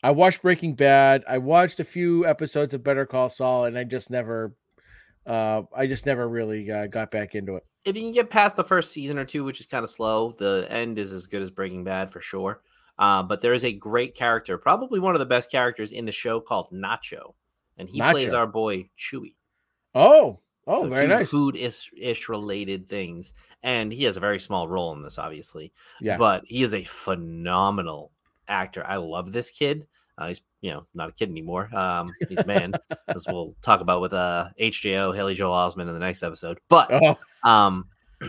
[0.00, 1.24] I watched Breaking Bad.
[1.28, 4.54] I watched a few episodes of Better Call Saul, and I just never,
[5.26, 7.66] uh, I just never really uh, got back into it.
[7.84, 10.36] If you can get past the first season or two, which is kind of slow,
[10.38, 12.62] the end is as good as Breaking Bad for sure.
[12.98, 16.12] Uh, but there is a great character, probably one of the best characters in the
[16.12, 17.34] show, called Nacho,
[17.76, 19.34] and he plays our boy Chewy.
[19.94, 21.30] Oh, oh, So very nice.
[21.30, 25.72] food ish, ish related things, and he has a very small role in this, obviously.
[26.00, 26.16] Yeah.
[26.16, 28.10] but he is a phenomenal
[28.48, 28.84] actor.
[28.86, 29.86] I love this kid.
[30.16, 31.72] Uh, he's you know not a kid anymore.
[31.74, 32.72] Um, he's a man,
[33.08, 36.58] as we'll talk about with uh HJO Haley Joel Osment in the next episode.
[36.68, 37.16] But Oh,
[37.48, 37.86] um,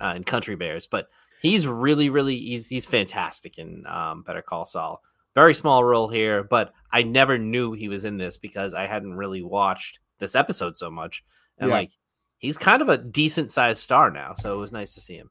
[0.00, 1.08] uh, in Country Bears, but
[1.50, 5.02] he's really, really he's he's fantastic in um, Better Call Saul.
[5.34, 9.14] Very small role here, but I never knew he was in this because I hadn't
[9.14, 11.22] really watched this episode so much,
[11.58, 11.76] and Yeah.
[11.76, 11.90] like
[12.38, 15.30] he's kind of a decent sized star now, so it was nice to see him.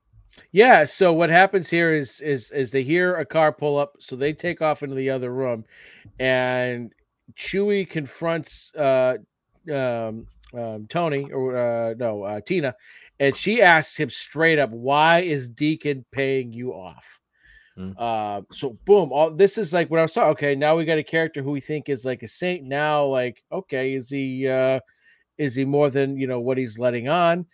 [0.51, 0.85] yeah.
[0.85, 4.31] So what happens here is is is they hear a car pull up, so they
[4.33, 5.65] take off into the other room,
[6.19, 6.91] and
[7.35, 9.17] Chewie confronts uh,
[9.73, 12.75] um, um, Tony or uh, no uh, Tina,
[13.19, 17.19] and she asks him straight up, "Why is Deacon paying you off?"
[17.75, 17.91] Hmm.
[17.97, 20.31] Uh, so boom, all this is like what I was talking.
[20.31, 22.63] Okay, now we got a character who we think is like a saint.
[22.63, 24.79] Now, like, okay, is he uh
[25.37, 27.45] is he more than you know what he's letting on?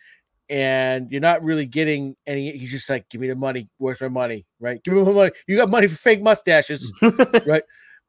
[0.48, 2.56] And you're not really getting any.
[2.56, 3.68] He's just like, give me the money.
[3.78, 4.46] Where's my money?
[4.60, 4.82] Right?
[4.84, 5.30] Give me my money.
[5.46, 6.92] You got money for fake mustaches.
[7.46, 7.62] right?"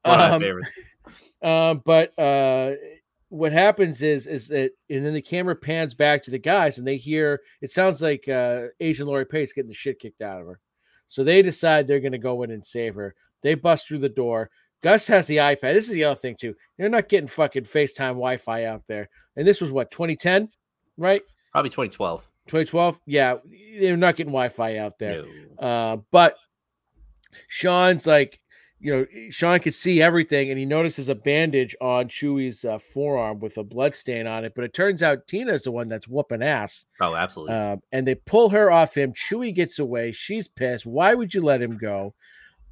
[0.06, 0.44] Um,
[1.42, 2.72] um, but uh,
[3.34, 6.86] what happens is is that, and then the camera pans back to the guys, and
[6.86, 10.46] they hear it sounds like uh, Asian Lori Pace getting the shit kicked out of
[10.46, 10.60] her.
[11.08, 13.16] So they decide they're going to go in and save her.
[13.42, 14.52] They bust through the door.
[14.84, 15.74] Gus has the iPad.
[15.74, 16.54] This is the other thing too.
[16.78, 19.10] They're not getting fucking FaceTime Wi-Fi out there.
[19.36, 20.50] And this was what 2010,
[20.98, 21.24] right?
[21.54, 22.22] Probably 2012.
[22.48, 23.00] 2012.
[23.08, 23.38] Yeah,
[23.80, 25.24] they're not getting Wi-Fi out there.
[25.60, 25.68] No.
[25.68, 26.36] Uh, but
[27.48, 28.40] Shawn's like,
[28.84, 33.40] you know, Shawn could see everything, and he notices a bandage on Chewie's uh, forearm
[33.40, 34.52] with a blood stain on it.
[34.56, 36.86] But it turns out Tina's the one that's whooping ass.
[37.00, 37.56] Oh, absolutely.
[37.56, 39.14] Um, and they pull her off him.
[39.14, 40.12] Chewie gets away.
[40.12, 40.86] She's pissed.
[40.86, 42.14] Why would you let him go?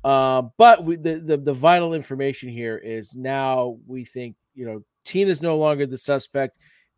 [0.03, 4.83] Uh, but we, the, the the vital information here is now we think you know
[5.05, 6.57] Tina's no longer the suspect.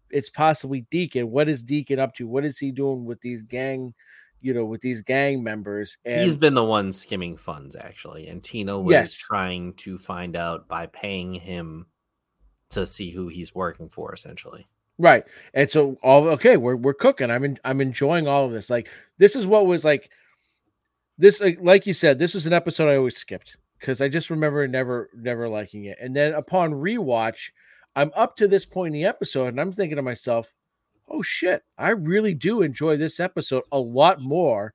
[0.09, 1.29] It's possibly Deacon.
[1.29, 2.27] What is Deacon up to?
[2.27, 3.93] What is he doing with these gang,
[4.43, 5.97] you know, with these gang members?
[6.05, 9.17] And He's been the one skimming funds, actually, and Tina was Yes.
[9.17, 11.87] trying to find out by paying him
[12.71, 14.67] to see who he's working for, essentially.
[14.99, 15.23] Right.
[15.53, 17.31] And so all okay, we're we're cooking.
[17.31, 18.69] I'm in, I'm enjoying all of this.
[18.69, 20.09] Like this is what was like
[21.17, 24.29] this like, like you said, this was an episode I always skipped because I just
[24.29, 25.97] remember never never liking it.
[26.01, 27.49] And then upon rewatch,
[27.95, 30.53] I'm up to this point in the episode and I'm thinking to myself,
[31.13, 34.73] "Oh shit, I really do enjoy this episode a lot more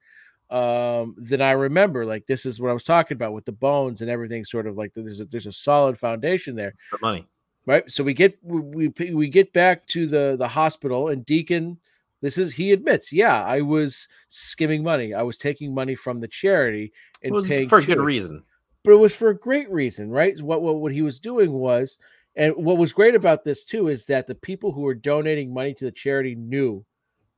[0.50, 2.06] um than I remember.
[2.06, 4.76] Like this is what I was talking about with the bones and everything sort of
[4.78, 7.26] like there's a there's a solid foundation there It's the money.
[7.66, 11.76] right so we get we we we get back to the the hospital and deacon
[12.22, 16.28] this is he admits yeah i was skimming money i was taking money from the
[16.28, 18.42] charity It and was for a good reason.
[18.84, 21.98] but it was for a great reason right what, what what he was doing was
[22.38, 25.74] and what was great about this too is that the people who were donating money
[25.74, 26.84] to the charity knew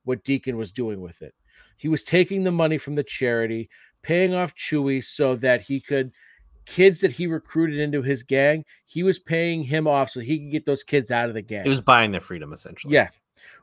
[0.05, 1.33] what deacon was doing with it
[1.77, 3.69] he was taking the money from the charity
[4.03, 6.11] paying off chewy so that he could
[6.65, 10.51] kids that he recruited into his gang he was paying him off so he could
[10.51, 12.93] get those kids out of the gang It was buying their freedom, essentially.
[12.93, 13.09] yeah,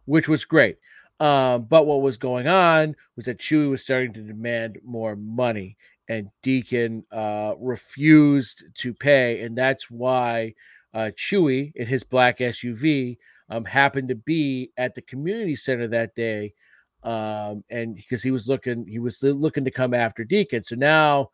[0.04, 0.78] which was great.
[1.20, 5.76] Um, but what was going on was that Chewy was starting to demand more money,
[6.08, 10.54] and Deacon uh, refused to pay, and that's why
[10.94, 13.16] uh, Chewie in his black SUV
[13.50, 16.54] um, happened to be at the community center that day,
[17.02, 20.62] um, and because he was looking, he was looking to come after Deacon.
[20.62, 21.30] So now,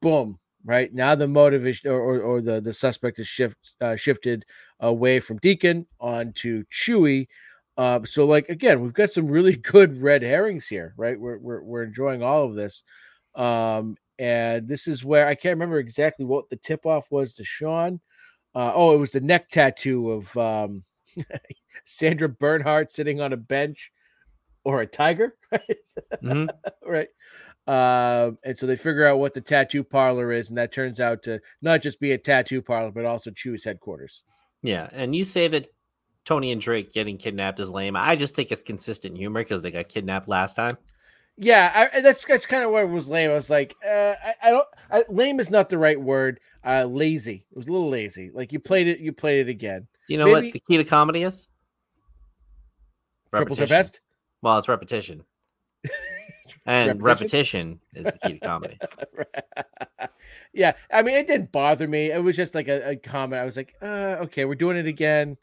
[0.00, 4.44] boom, right now the motivation or, or, or the the suspect is shift uh, shifted
[4.80, 7.26] away from Deacon onto Chewie.
[7.76, 11.18] Uh, so like again, we've got some really good red herrings here, right?
[11.18, 12.82] We're we're, we're enjoying all of this.
[13.34, 17.44] Um, and this is where I can't remember exactly what the tip off was to
[17.44, 18.00] Shawn.
[18.54, 20.84] Uh, oh, it was the neck tattoo of um,
[21.84, 23.92] Sandra Bernhard sitting on a bench
[24.64, 25.78] or a tiger, right?
[26.22, 26.48] Mhm.
[26.84, 27.08] right.
[27.66, 31.22] Um, and so they figure out what the tattoo parlor is, and that turns out
[31.24, 34.22] to not just be a tattoo parlor, but also Chewie's headquarters.
[34.62, 35.66] Yeah, and you say that
[36.24, 37.96] Tony and Drake getting kidnapped is lame.
[37.96, 40.76] I just think it's consistent humor because they got kidnapped last time.
[41.38, 43.30] Yeah, I, that's that's kind of what was lame.
[43.30, 44.66] I was like, uh, I, I don't.
[44.90, 46.40] I, lame is not the right word.
[46.64, 47.44] Uh, lazy.
[47.50, 48.30] It was a little lazy.
[48.32, 49.86] Like you played it, you played it again.
[50.06, 51.48] Do you know Maybe- what the key to comedy is?
[53.34, 54.00] Triples are best.
[54.42, 55.24] Well, it's repetition.
[56.66, 57.04] and Repetition?
[57.04, 58.78] repetition is the key to comedy.
[60.52, 62.10] yeah, I mean, it didn't bother me.
[62.10, 63.40] It was just like a, a comment.
[63.40, 65.36] I was like, uh, okay, we're doing it again.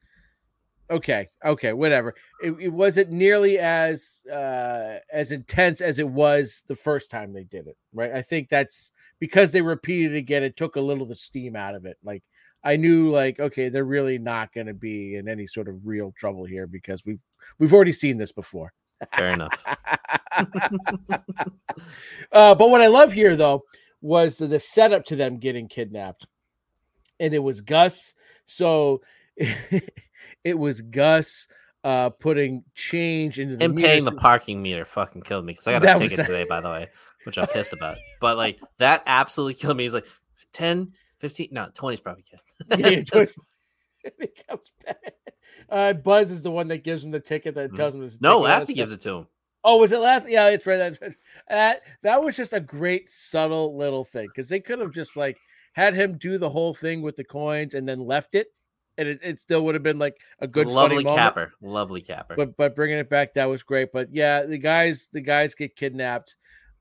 [0.91, 2.15] Okay, okay, whatever.
[2.43, 7.43] It, it wasn't nearly as uh, as intense as it was the first time they
[7.43, 8.11] did it, right?
[8.11, 10.43] I think that's because they repeated it again.
[10.43, 11.97] It took a little of the steam out of it.
[12.03, 12.23] Like
[12.63, 16.13] I knew, like, okay, they're really not going to be in any sort of real
[16.17, 17.19] trouble here because we've
[17.57, 18.73] we've already seen this before.
[19.13, 19.63] Fair enough.
[22.31, 23.63] uh, but what I love here, though,
[24.01, 26.27] was the, setup to them getting kidnapped,
[27.19, 28.13] and it was Gus.
[28.45, 29.01] So
[29.37, 31.47] it was Gus
[31.83, 35.79] uh, putting change into the Him paying the parking meter fucking killed me because I
[35.79, 36.87] got a ticket today, by the way,
[37.25, 37.97] which I'm pissed about.
[38.21, 39.83] But like that absolutely killed me.
[39.83, 40.07] He's like
[40.53, 42.79] 10, 15, no, 20 is probably good.
[42.79, 43.35] Yeah, yeah, do it.
[44.05, 45.13] And it comes back.
[45.69, 47.75] Uh, Buzz is the one that gives him the ticket that Mhm.
[47.75, 48.09] tells him.
[48.21, 48.39] no.
[48.39, 49.27] Lassie gives it to him.
[49.63, 50.29] Oh, was it last?
[50.29, 50.77] Yeah, it's right.
[50.77, 51.15] That's right.
[51.49, 55.37] That that was just a great subtle little thing because they could have just like
[55.73, 58.47] had him do the whole thing with the coins and then left it,
[58.97, 61.17] and it, it still would have been like a It's a good lovely moment.
[61.17, 61.53] capper.
[61.61, 62.35] Lovely capper.
[62.37, 63.91] But but bringing it back, that was great.
[63.91, 66.37] But yeah, the guys the guys get kidnapped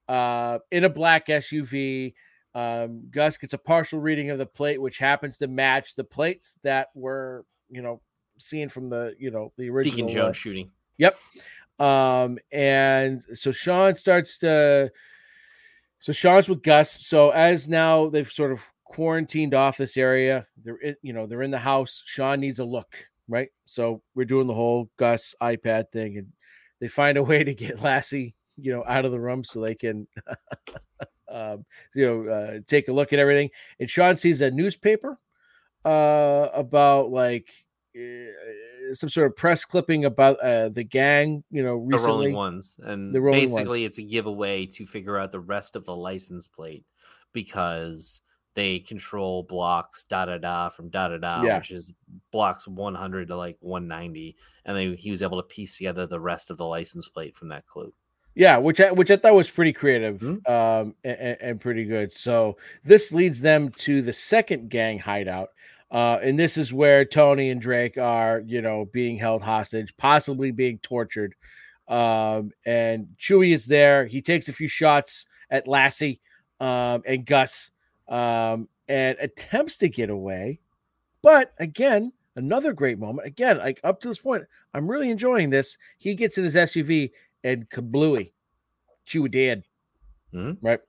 [0.08, 2.14] uh, in a black SUV.
[2.54, 6.56] Um, Gus gets a partial reading of the plate, which happens to match the plates
[6.62, 8.00] that were you know
[8.38, 10.08] seen from the you know the original.
[10.08, 10.70] Deacon uh, Jones shooting.
[10.98, 11.18] Yep.
[11.78, 14.90] Um, and so Shawn starts to
[16.00, 16.90] so Shawn's with Gus.
[17.06, 21.42] So as now they've sort of quarantined off this area, they're in, you know, they're
[21.42, 22.02] in the house.
[22.06, 23.48] Shawn needs a look, right?
[23.64, 26.32] So we're doing the whole Gus iPad thing, and
[26.80, 29.74] they find a way to get Lassie, you know, out of the room so they
[29.74, 30.06] can
[31.30, 33.50] um, you know, uh, take a look at everything.
[33.80, 35.18] And Shawn sees a newspaper
[35.84, 37.48] uh about like
[37.96, 42.12] uh, some sort of press clipping about uh the gang, you know, The recently.
[42.16, 42.80] rolling ones.
[42.82, 43.86] And The rolling basically ones.
[43.86, 46.84] it's a giveaway to figure out the rest of the license plate
[47.32, 48.20] because
[48.54, 51.58] they control blocks da da da from da da da, Yeah.
[51.58, 51.92] which is
[52.32, 54.36] blocks 100 to like 190.
[54.64, 57.48] And they, he was able to piece together the rest of the license plate from
[57.48, 57.92] that clue.
[58.38, 60.48] Yeah, which I which I thought was pretty creative Mhm.
[60.48, 62.12] um and, and pretty good.
[62.12, 65.48] So this leads them to the second gang hideout.
[65.90, 70.52] Uh, and this is where Tony and Drake are, you know, being held hostage, possibly
[70.52, 71.34] being tortured.
[71.88, 74.06] Um, and Chewie is there.
[74.06, 76.20] He takes a few shots at Lassie
[76.60, 77.70] um, and Gus
[78.08, 80.60] um, and attempts to get away.
[81.22, 83.26] But again, another great moment.
[83.26, 85.78] Again, like up to this point, I'm really enjoying this.
[85.98, 87.10] He gets in his SUV
[87.44, 88.32] and kablooey,
[89.06, 89.64] Chewie dead.
[90.34, 90.58] Mhm.
[90.62, 90.80] Right.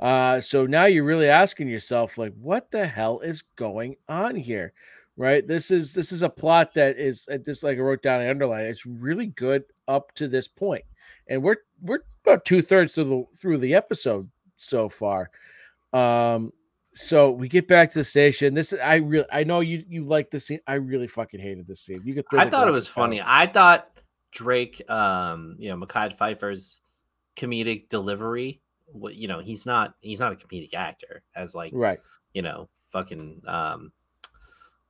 [0.00, 4.72] Uh, so now you're really asking yourself, like, what the hell is going on here?
[5.18, 5.46] Right.
[5.46, 8.28] This is this is a plot that is uh, just like I wrote down and
[8.28, 8.66] underlined.
[8.66, 10.84] It's really good up to this point,
[11.28, 15.30] and we're we're about two thirds through the through the episode so far.
[15.94, 16.52] Um,
[16.92, 18.52] so we get back to the station.
[18.52, 20.60] This I really I know you you like this scene.
[20.66, 22.02] I really fucking hated this scene.
[22.04, 22.26] You could.
[22.30, 23.22] throw I thought it was funny.
[23.24, 23.95] I thought
[24.32, 26.82] Drake, um, you know, Mekhi Phifer's
[27.36, 28.60] comedic delivery.
[28.86, 31.98] What you know, he's not he's not a comedic actor as like Right.
[32.34, 33.92] you know, fucking um,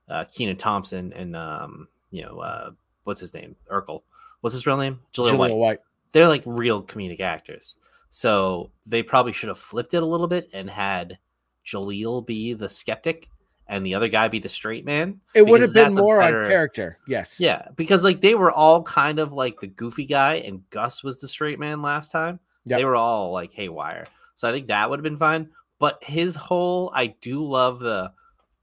[0.09, 2.71] uh, Kenan Thompson and um, you know, uh,
[3.05, 3.57] what's his name?
[3.71, 4.03] Urkel.
[4.41, 5.01] What's his real name?
[5.13, 5.55] Jaleel Jaleel White.
[5.55, 5.79] White.
[6.13, 7.77] They're like real comedic actors.
[8.11, 11.19] So they probably should have flipped it a little bit and had
[11.65, 13.29] Jaleel be the skeptic
[13.69, 15.21] and the other guy be the straight man.
[15.35, 16.99] It would have been more better- on character.
[17.07, 17.41] Yes.
[17.41, 21.19] Yeah, because like they were all kind of like the goofy guy, and Gus was
[21.21, 22.39] the straight man last time.
[22.65, 22.79] Yep.
[22.79, 25.51] They were all like haywire, so I think that would have been fine.
[25.79, 28.11] But his whole, I do love the,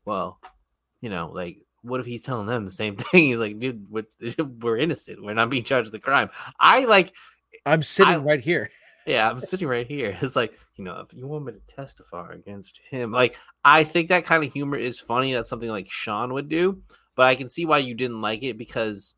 [0.04, 0.40] well,
[1.00, 3.26] you know, like what if he's telling them the same thing?
[3.26, 4.06] He's like, dude, we're,
[4.62, 5.24] we're innocent.
[5.24, 6.30] We're not being charged with the crime.
[6.60, 7.14] I like,
[7.66, 8.72] I'm sitting I- right here.
[9.06, 10.18] Yeah, I'm sitting right here.
[10.22, 14.10] It's like, you know, if you want me to testify against him, like, I think
[14.10, 15.34] that kind of humor is funny.
[15.34, 16.82] That's something like Shawn would do.
[17.16, 19.16] But I can see why you didn't like it because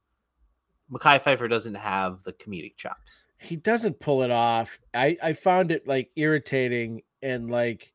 [0.91, 3.23] Mekhi Phifer doesn't have the comedic chops.
[3.38, 4.79] He doesn't pull it off.
[4.93, 7.93] I I found it like irritating and like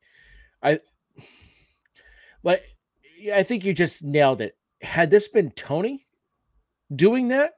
[0.63, 0.79] I
[2.43, 2.63] like
[3.33, 4.57] I think you just nailed it.
[4.81, 6.07] Had this been Tony
[6.95, 7.53] doing that?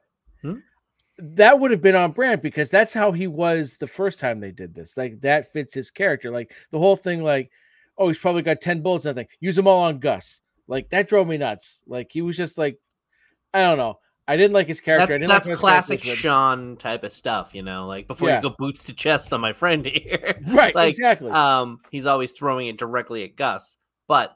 [1.18, 4.50] That would have been on brand because that's how he was the first time they
[4.50, 4.96] did this.
[4.96, 6.30] Like that fits his character.
[6.30, 7.50] Like the whole thing, like,
[7.96, 9.26] oh, he's probably got 10 bullets, nothing.
[9.40, 10.40] Use them all on Gus.
[10.66, 11.82] Like that drove me nuts.
[11.86, 12.78] Like he was just like,
[13.52, 13.98] I don't know.
[14.26, 15.02] I didn't like his character.
[15.02, 16.02] I That's, didn't that's like classic.
[16.02, 17.86] Shawn type of stuff, you know.
[17.86, 18.36] Like before Yeah.
[18.36, 21.30] you go boots to chest on my friend here, Right, like, exactly.
[21.30, 23.76] Um, he's always throwing it directly at Gus,
[24.08, 24.34] but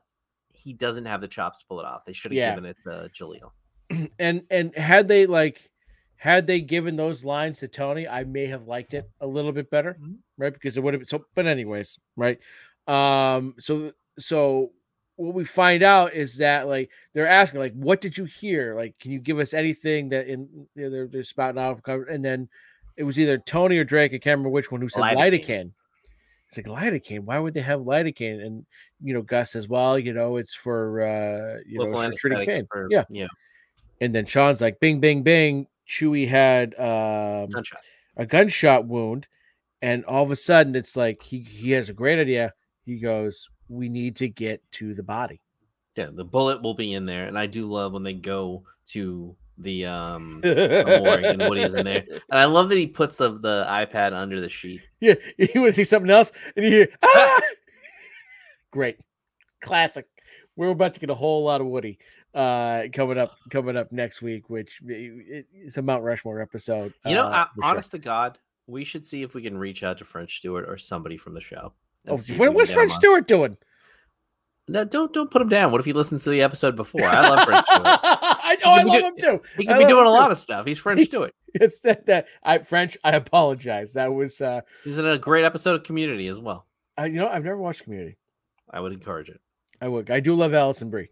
[0.53, 2.05] he doesn't have the chops to pull it off.
[2.05, 2.51] They should have Yeah.
[2.55, 3.51] given it to Jaleel.
[4.19, 5.71] and and had they like
[6.19, 9.71] had they given those lines to Tony, I may have liked it a little bit
[9.71, 10.17] better, Mhm.
[10.37, 10.53] right?
[10.53, 11.25] Because it would have been so.
[11.35, 12.39] But anyways, right?
[12.87, 13.55] Um.
[13.59, 14.73] So so
[15.17, 18.75] what we find out is that like they're asking like, what did you hear?
[18.77, 21.83] Like, can you give us anything that in you know, they're they're spouting out of
[21.83, 22.05] cover?
[22.05, 22.49] And then
[22.97, 24.13] it was either Tony or Drake.
[24.13, 25.17] I can't remember which one who said Lidocaine.
[25.45, 25.73] lidocaine.
[26.49, 27.21] It's like lidocaine.
[27.21, 28.45] Why would they have lidocaine?
[28.45, 28.65] And
[29.03, 32.67] you know, Gus says, well, you know, it's for uh, you know, for treating pain.
[32.71, 33.05] for- yeah.
[33.11, 33.27] yeah,
[34.01, 35.67] And then Shawn's like, bing, bing, bing.
[35.89, 37.81] Chewie had um, gunshot.
[38.17, 39.27] a gunshot wound.
[39.81, 42.53] And all of a sudden, it's like he, he has a great idea.
[42.85, 45.41] He goes, We need to get to the body.
[45.97, 49.37] Yeah, the bullet will be in there, and I do love when they go to
[49.59, 53.67] the um morgue and Woody's in there, and I love that he puts the the
[53.69, 54.81] iPad under the sheet.
[55.01, 56.31] Yeah, you want to see something else?
[56.55, 57.41] And you hear, ah!
[58.71, 59.01] Great.
[59.61, 60.07] Classic.
[60.57, 61.99] We're about to get a whole lot of Woody
[62.35, 67.15] uh coming up coming up next week which it, it's a mount rushmore episode You
[67.15, 67.71] know, uh, uh, for sure.
[67.71, 70.77] honest to God, we should see if we can reach out to French Stewart or
[70.77, 71.73] somebody from the show.
[72.07, 73.57] oh, what, what's french stewart doing
[74.69, 75.73] No, don't don't put him down.
[75.73, 77.03] What if he listens to the episode before?
[77.05, 77.87] I love French Stewart.
[77.87, 79.43] I know, I love do- him too.
[79.57, 80.67] He could be doing a lot of stuff.
[80.67, 81.35] He's French Stewart.
[81.55, 82.99] It's that, that I French.
[83.03, 83.95] I apologize.
[83.95, 86.67] That was uh, He's in a great episode of Community as well.
[86.99, 88.19] I, you know I've never watched Community.
[88.71, 89.41] I would encourage it.
[89.81, 90.11] I would.
[90.11, 91.09] I do love Alison Brie.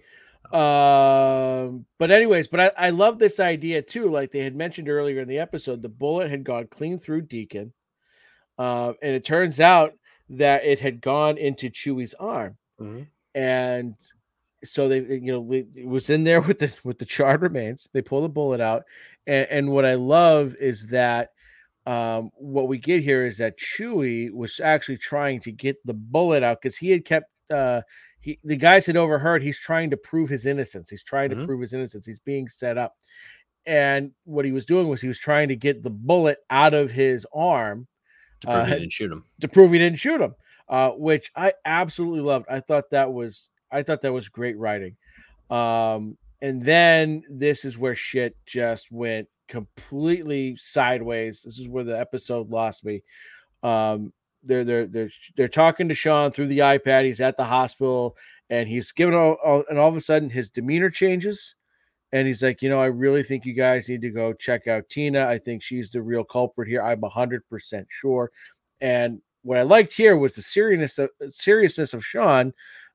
[0.53, 4.11] Um, but anyways, but I, I love this idea too.
[4.11, 7.73] Like they had mentioned earlier in the episode, the bullet had gone clean through Deacon,
[8.59, 9.95] um, and it turns out
[10.31, 12.57] that it had gone into Chewie's arm,
[13.35, 13.95] and
[14.65, 17.89] so they, you know, it was in there with the with the charred remains.
[17.93, 18.85] They pull the bullet out,
[19.27, 21.31] and, and what I love is that
[21.87, 26.43] um, what we get here is that Chewie was actually trying to get the bullet
[26.43, 27.83] out because he had kept uh,
[28.27, 30.91] he the guys had overheard he's trying to prove his innocence.
[30.91, 31.47] He's trying to Mhm.
[31.47, 32.05] prove his innocence.
[32.07, 32.97] He's being set up,
[33.65, 36.91] and what he was doing was he was trying to get the bullet out of
[36.91, 37.87] his arm
[38.41, 39.25] To prove Uh, he didn't shoot him.
[39.41, 40.35] to prove he didn't shoot him,
[40.69, 42.47] uh, which I absolutely loved.
[42.51, 44.97] I thought that was I thought that was great writing.
[45.51, 51.43] Um, and then this is where shit just went completely sideways.
[51.43, 53.03] This is where the episode lost me.
[53.63, 54.13] Um,
[54.47, 57.05] they're they're they're they're talking to Shawn through the iPad.
[57.05, 58.17] He's at the hospital
[58.49, 61.57] and he's given all, all and all of a sudden his demeanor changes.
[62.13, 64.89] And he's like, you know, I really think you guys need to go check out
[64.89, 65.27] Tina.
[65.27, 66.83] I think she's the real culprit here.
[66.83, 68.31] I'm hundred percent sure.
[68.81, 72.53] And what I liked here was the seriousness of seriousness of Shawn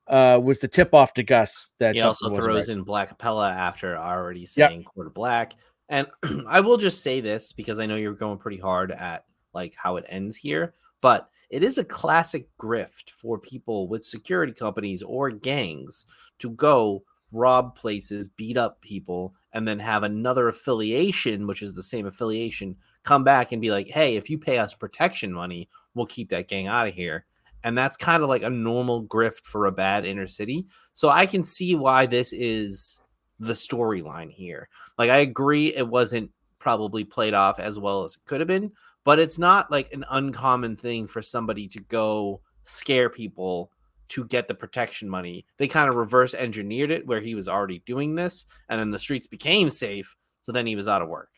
[0.08, 2.76] uh, was the tip off to Gus that He also throws right.
[2.76, 4.48] in Black Capella after already Yep.
[4.70, 5.52] saying quarter black.
[5.88, 6.06] And
[6.48, 9.24] I will just say this because I know you're going pretty hard at
[9.54, 14.54] like how it ends here, but it is a classic grift for people with security
[14.54, 16.06] companies or gangs
[16.38, 21.82] to go rob places, beat up people, and then have another affiliation, which is the
[21.82, 26.06] same affiliation, come back and be like, hey, if you pay us protection money, we'll
[26.06, 27.26] keep that gang out of here.
[27.64, 30.66] And that's kind of like a normal grift for a bad inner city.
[30.94, 33.00] So I can see why this is
[33.38, 34.68] the storyline here.
[34.98, 38.72] Like I agree it wasn't probably played off as well as it could have been,
[39.04, 43.70] but it's not like an uncommon thing for somebody to go scare people
[44.08, 45.46] to get the protection money.
[45.56, 48.98] They kind of reverse engineered it where he was already doing this and then the
[48.98, 51.30] streets became safe, so then he was out of work.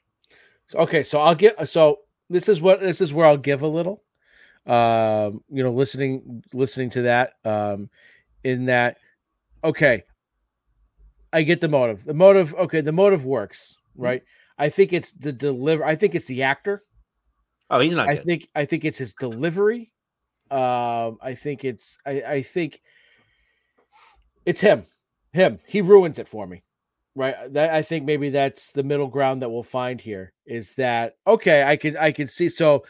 [0.74, 2.00] Okay, so I'll get so
[2.30, 4.02] this is what this is where I'll give a little.
[4.66, 7.90] Um, you know, listening listening to that, um,
[8.44, 8.96] in that,
[9.62, 10.04] okay,
[11.32, 12.04] I get the motive.
[12.04, 14.22] The motive, okay, the motive works, right?
[14.56, 15.84] I think it's the deliver.
[15.84, 16.82] I think it's the actor.
[17.70, 18.24] Oh, he's not I good.
[18.24, 19.90] think I think it's his delivery.
[20.50, 22.80] Um, I think it's I, I think
[24.44, 24.86] it's him.
[25.32, 25.58] Him.
[25.66, 26.62] He ruins it for me.
[27.16, 27.34] Right.
[27.52, 31.64] That I think maybe that's the middle ground that we'll find here is that okay,
[31.64, 32.84] I can I can see so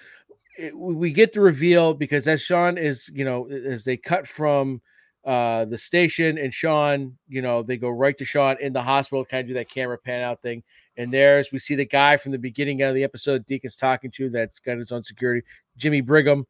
[0.59, 4.81] it, we get the reveal because as Shawn is, you know, as they cut from
[5.25, 9.25] uh the station and Shawn, you know, they go right to Shawn in the hospital,
[9.25, 10.62] kind of do that camera pan out thing.
[10.97, 14.31] And there's we see the guy from the beginning of the episode Deacon's talking to
[14.31, 15.45] that's got his own security,
[15.77, 16.47] Jimmy Brigham.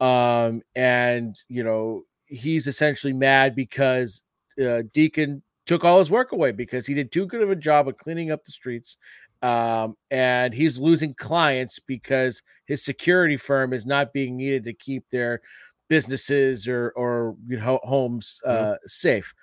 [0.00, 4.22] Um, and you know, he's essentially mad because
[4.62, 7.88] uh, Deacon took all his work away because he did too good of a job
[7.88, 8.96] of cleaning up the streets
[9.42, 15.08] um, and he's losing clients because his security firm is not being needed to keep
[15.10, 15.40] their
[15.88, 18.76] businesses or or you know homes uh, Mhm.
[18.86, 19.34] safe.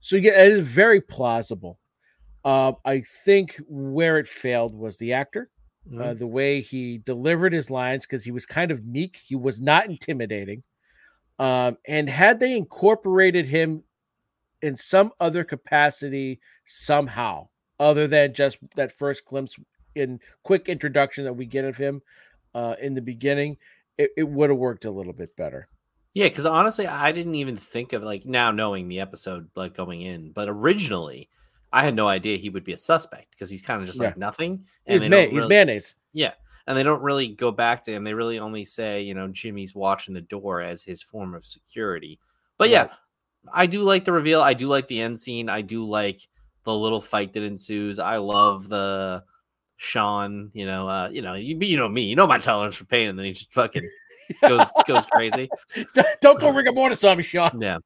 [0.00, 1.78] So yeah, it is very plausible.
[2.44, 5.50] Uh, I think where it failed was the actor,
[5.88, 6.00] Mm-hmm.
[6.00, 9.16] uh, the way he delivered his lines because he was kind of meek.
[9.24, 10.64] He was not intimidating.
[11.38, 13.84] Um, and had they incorporated him
[14.62, 19.56] in some other capacity somehow, other than just that first glimpse
[19.94, 22.02] in quick introduction that we get of him
[22.54, 23.56] uh, in the beginning,
[23.98, 25.68] it, it would have worked a little bit better.
[26.16, 30.00] Yeah, because honestly, I didn't even think of like now knowing the episode like going
[30.00, 31.28] in, but originally
[31.74, 34.14] I had no idea he would be a suspect because he's kind of just like
[34.14, 34.20] Yeah.
[34.20, 34.64] nothing.
[34.86, 35.94] He's, they ma- don't he's mayonnaise.
[36.14, 36.32] Yeah,
[36.66, 38.02] and they don't really go back to him.
[38.02, 42.18] They really only say, you know, Jimmy's watching the door as his form of security.
[42.56, 42.90] But yeah, Right.
[43.52, 44.40] I do like the reveal.
[44.40, 45.50] I do like the end scene.
[45.50, 46.26] I do like
[46.64, 47.98] the little fight that ensues.
[47.98, 49.22] I love the
[49.76, 50.50] Shawn.
[50.54, 52.04] You know, uh, you know, you, you know me.
[52.04, 53.86] You know my tolerance for pain, and then he just fucking
[54.40, 55.48] goes goes crazy.
[56.20, 57.60] Don't go rigor mortis on me, Shawn.
[57.60, 57.78] Yeah.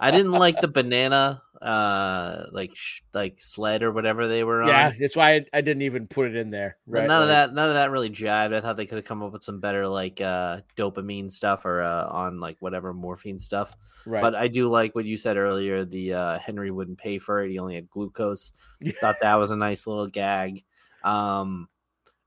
[0.00, 4.68] I didn't like the banana uh like sh- like sled or whatever they were on.
[4.68, 6.78] Yeah, that's why I, I didn't even put it in there.
[6.86, 8.54] Right, none of that none of that really jived.
[8.54, 11.82] I thought they could have come up with some better like uh dopamine stuff or
[11.82, 13.76] uh on like whatever morphine stuff.
[14.06, 14.22] Right.
[14.22, 17.50] But I do like what you said earlier, the uh Henry wouldn't pay for it.
[17.50, 18.52] He only had glucose.
[19.00, 20.64] Thought that was a nice little gag.
[21.04, 21.68] Um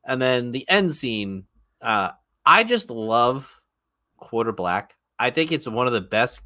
[0.06, 1.46] and then the end scene,
[1.82, 2.12] uh
[2.46, 3.60] I just love
[4.18, 4.96] Quarter Black.
[5.20, 6.42] I think it's one of the best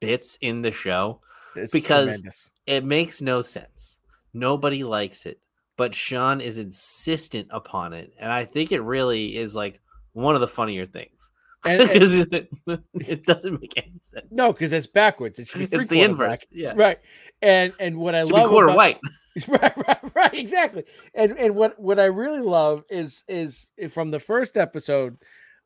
[0.00, 1.20] bits in the show
[1.56, 2.50] It's because- tremendous.
[2.66, 3.96] it makes no sense.
[4.32, 5.40] Nobody likes it,
[5.76, 9.80] but Shawn is insistent upon it, and I think it really is like
[10.12, 11.30] one of the funnier things
[11.64, 12.48] And- and- because it,
[12.94, 14.26] it doesn't make any sense.
[14.30, 15.38] no, because it's backwards.
[15.38, 16.44] It should be it's the inverse.
[16.44, 16.48] black.
[16.50, 16.98] Yeah, Right.
[17.40, 18.98] And and what I love quarter about- white.
[19.48, 20.84] right, right, right, exactly.
[21.14, 25.18] And and what what I really love is is from the first episode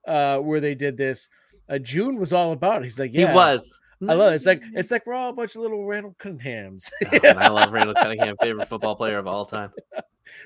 [0.07, 1.29] uh where they did this.
[1.69, 2.85] Uh, June was all about it.
[2.85, 3.79] He's like, yeah, He was.
[4.09, 4.37] I love it.
[4.37, 7.73] It's like it's like we're all a bunch of little Randall Cunninghams, Oh, I love
[7.73, 9.73] Randall Cunningham, favorite football player of all time.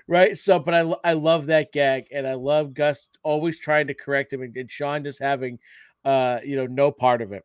[0.08, 0.36] right?
[0.38, 4.32] So, but I I love that gag, and I love Gus always trying to correct
[4.32, 5.58] him, and, and Shawn just having,
[6.04, 7.44] uh, you know, no part of it.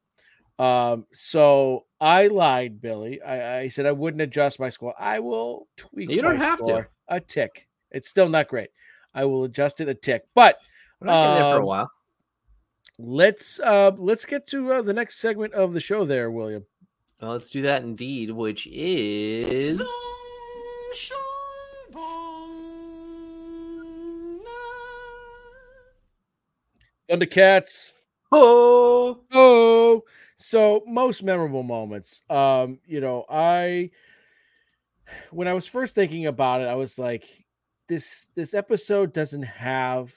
[0.60, 3.22] Um, so I lied, Billy.
[3.22, 4.94] I, I said I wouldn't adjust my score.
[5.00, 6.10] I will tweak.
[6.10, 6.16] It.
[6.16, 6.88] You don't my have to.
[7.08, 7.68] a tick.
[7.92, 8.70] It's still not great.
[9.14, 10.58] I will adjust it a tick, but
[11.00, 11.92] We're not getting there for a Um, while.
[13.00, 16.06] let's uh let's get to uh, the next segment of the show.
[16.06, 16.66] There, William.
[17.22, 19.82] Well, let's do that indeed, which is
[27.10, 27.94] Thundercats.
[28.32, 29.77] oh, Oh,
[30.38, 32.24] so most memorable moments.
[32.30, 33.92] Um, you know, I
[35.32, 37.46] when I was first thinking about it, I was like,
[37.88, 40.14] this this episode doesn't have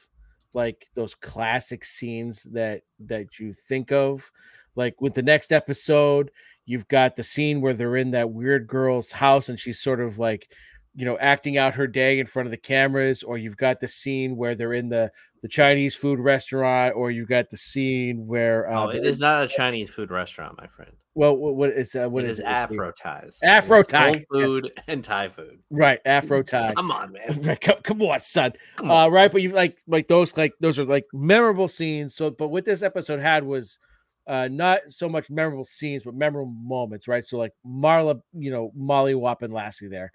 [0.53, 4.31] like those classic scenes that that you think of.
[4.76, 6.31] Like with the next episode,
[6.66, 10.18] you've got the scene where they're in that weird girl's house and she's sort of
[10.18, 10.49] like,
[10.95, 13.89] you know, acting out her day in front of the cameras, or you've got the
[13.89, 15.11] scene where they're in the
[15.43, 19.43] the Chinese food restaurant, or you've got the scene where uh, oh, it is not
[19.43, 20.93] a Chinese food restaurant, my friend.
[21.14, 22.43] well, what, what is uh, what it is is it?
[22.43, 23.38] It's the- Afro ties.
[23.43, 24.47] Afro Thai, Soul yes.
[24.51, 25.59] food and Thai food.
[25.70, 25.99] right?
[26.05, 26.74] Afro Thai.
[26.74, 27.41] Come on, man.
[27.43, 28.53] Right, come, come on, son.
[28.76, 29.05] Come on.
[29.05, 32.14] Uh, right, but you like like those like those are like memorable scenes.
[32.16, 33.78] So, but what this episode had was
[34.26, 37.24] uh not so much memorable scenes, but memorable moments, right?
[37.24, 40.12] So, like Marla, you know, Molly Wap and Lassie there.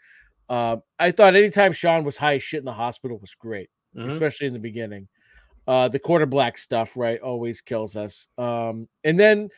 [0.47, 4.07] Uh, I thought anytime Shawn was high as shit in the hospital was great, Mhm.
[4.09, 5.07] especially in the beginning.
[5.67, 8.27] Uh, the quarter black stuff, right, always kills us.
[8.37, 9.49] Um, and then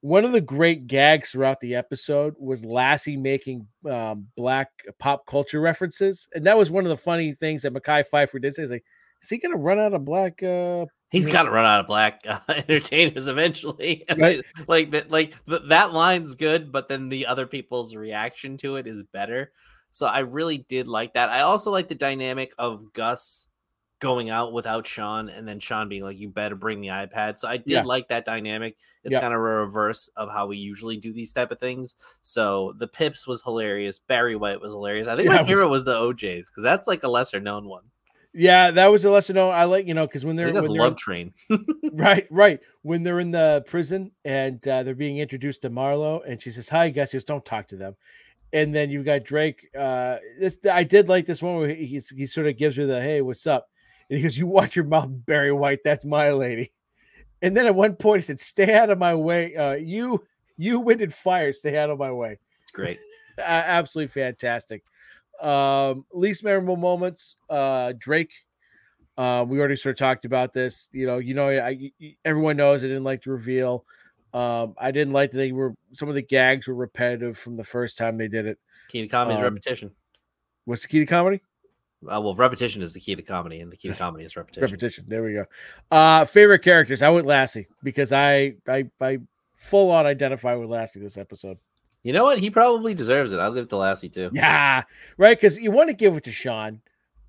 [0.00, 5.60] one of the great gags throughout the episode was Lassie making um, black pop culture
[5.60, 8.62] references, and that was one of the funny things that Mekhi Phifer did say.
[8.62, 8.84] He's like,
[9.22, 10.84] "Is he gonna run out of black?" Uh,
[11.14, 14.04] He's got to run out of black uh, entertainers eventually.
[14.18, 14.42] Right.
[14.66, 18.88] Like that, like th- that line's good, but then the other people's reaction to it
[18.88, 19.52] is better.
[19.92, 21.30] So I really did like that.
[21.30, 23.46] I also like the dynamic of Gus
[24.04, 27.48] going out without Shawn, and then Shawn being like, "You better bring the iPad." So
[27.48, 27.82] I did Yeah.
[27.82, 28.76] like that dynamic.
[29.02, 29.20] It's Yeah.
[29.20, 31.96] kind of a reverse of how we usually do these type of things.
[32.22, 33.98] So the Pips was hilarious.
[33.98, 35.08] Barry White was hilarious.
[35.08, 37.40] I think Yeah, my it was- favorite was the O'Jays because that's like a lesser
[37.40, 37.84] known one.
[38.34, 39.54] yeah, that was a lesser known.
[39.54, 41.32] I like you know because when they're, when they're Love Train.
[41.92, 46.42] right, right when they're in the prison and uh, they're being introduced to Marlowe, and
[46.42, 47.96] she says, "Hi, Gus." He goes, "Don't talk to them."
[48.52, 49.68] And then you've got Drake.
[49.76, 52.86] Uh, this I did like this one where he he's, he sort of gives her
[52.86, 53.68] the "Hey, what's up?"
[54.08, 55.80] And he goes, "You watch your mouth, Barry White.
[55.84, 56.72] That's my lady."
[57.42, 59.54] And then at one point he said, "Stay out of my way.
[59.56, 60.24] Uh, you,
[60.56, 61.52] you wind and fire.
[61.52, 62.98] Stay out of my way." It's great.
[63.38, 64.84] uh, absolutely fantastic.
[65.40, 67.36] Um, least memorable moments.
[67.48, 68.32] Uh, Drake.
[69.16, 70.88] Uh, we already sort of talked about this.
[70.92, 71.92] You know, you know, I,
[72.24, 73.84] everyone knows I didn't like the reveal.
[74.32, 77.62] Um, I didn't like that they were some of the gags were repetitive from the
[77.62, 78.58] first time they did it.
[78.88, 79.92] Key to comedy is Um, repetition.
[80.64, 81.40] What's the key to comedy?
[82.06, 84.62] Uh, well, repetition is the key to comedy, and the key to comedy is repetition.
[84.62, 85.04] Repetition.
[85.08, 85.44] There we go.
[85.90, 87.02] Uh, favorite characters.
[87.02, 89.18] I went Lassie because I I I
[89.54, 91.58] full on identify with Lassie this episode.
[92.02, 92.38] You know what?
[92.38, 93.40] He probably deserves it.
[93.40, 94.30] I'll give it to Lassie too.
[94.32, 94.82] Yeah,
[95.16, 95.36] right.
[95.36, 96.80] Because you want to give it to Shawn,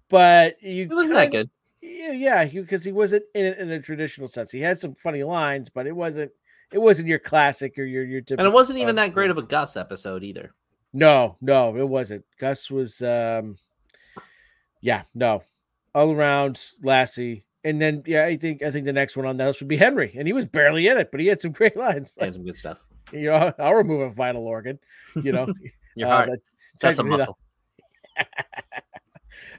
[0.09, 1.49] but you It wasn't that good.
[1.81, 4.51] Yeah, because he wasn't in it in a traditional sense.
[4.51, 6.31] He had some funny lines, but it wasn't.
[6.73, 8.45] It wasn't your classic or your your typical.
[8.45, 10.53] And it wasn't even that great of a Gus episode either.
[10.93, 12.25] No, no, it wasn't.
[12.39, 13.01] Gus was.
[13.01, 13.57] um
[14.85, 15.41] Yeah, no,
[15.95, 19.47] all around Lassie, and then yeah, I think I think the next one on that
[19.47, 21.75] list would be Henry, and he was barely in it, but he had some great
[21.75, 22.13] lines.
[22.19, 22.85] And some good stuff.
[23.11, 24.77] you know, I'll remove a vital organ.
[25.23, 25.47] You know,
[25.95, 26.29] Your uh, heart.
[26.29, 26.39] that-
[26.79, 27.37] That's a technically that- muscle.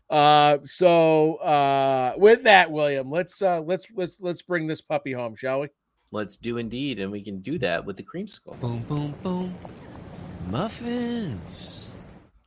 [0.09, 5.35] Uh, so uh, with that, William, let's uh, let's let's let's bring this puppy home,
[5.35, 5.69] shall we?
[6.13, 8.61] Let's do indeed, and we can do that with the creamsicle.
[8.61, 9.53] Boom, boom, boom.
[10.49, 11.91] Muffins.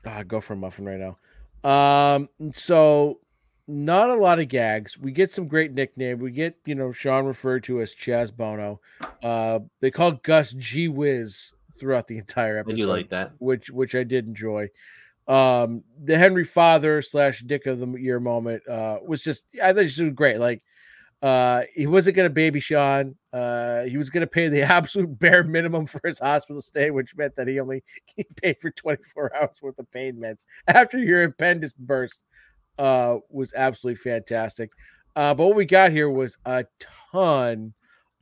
[0.05, 1.17] Ah, go for a muffin right now.
[1.63, 3.19] Um, so
[3.67, 4.97] not a lot of gags.
[4.97, 6.19] We get some great nickname.
[6.19, 8.81] We get you know Shawn referred to as Chaz Bono.
[9.23, 12.77] Uh, they call Gus G Wiz throughout the entire episode.
[12.77, 13.33] do like that.
[13.39, 14.69] which which I did enjoy.
[15.27, 19.83] Um, the Henry Father slash Dick of the Year moment uh, was just I thought
[19.83, 20.39] it was great.
[20.39, 20.63] Like
[21.21, 23.15] uh, he wasn't gonna baby Shawn.
[23.33, 27.35] Uh, he was gonna pay the absolute bare minimum for his hospital stay, which meant
[27.35, 27.83] that he only
[28.15, 32.21] he paid for 24 hours worth of pain meds after your appendix burst.
[32.77, 34.71] Uh, was absolutely fantastic.
[35.15, 36.63] Uh, but what we got here was a
[37.11, 37.73] ton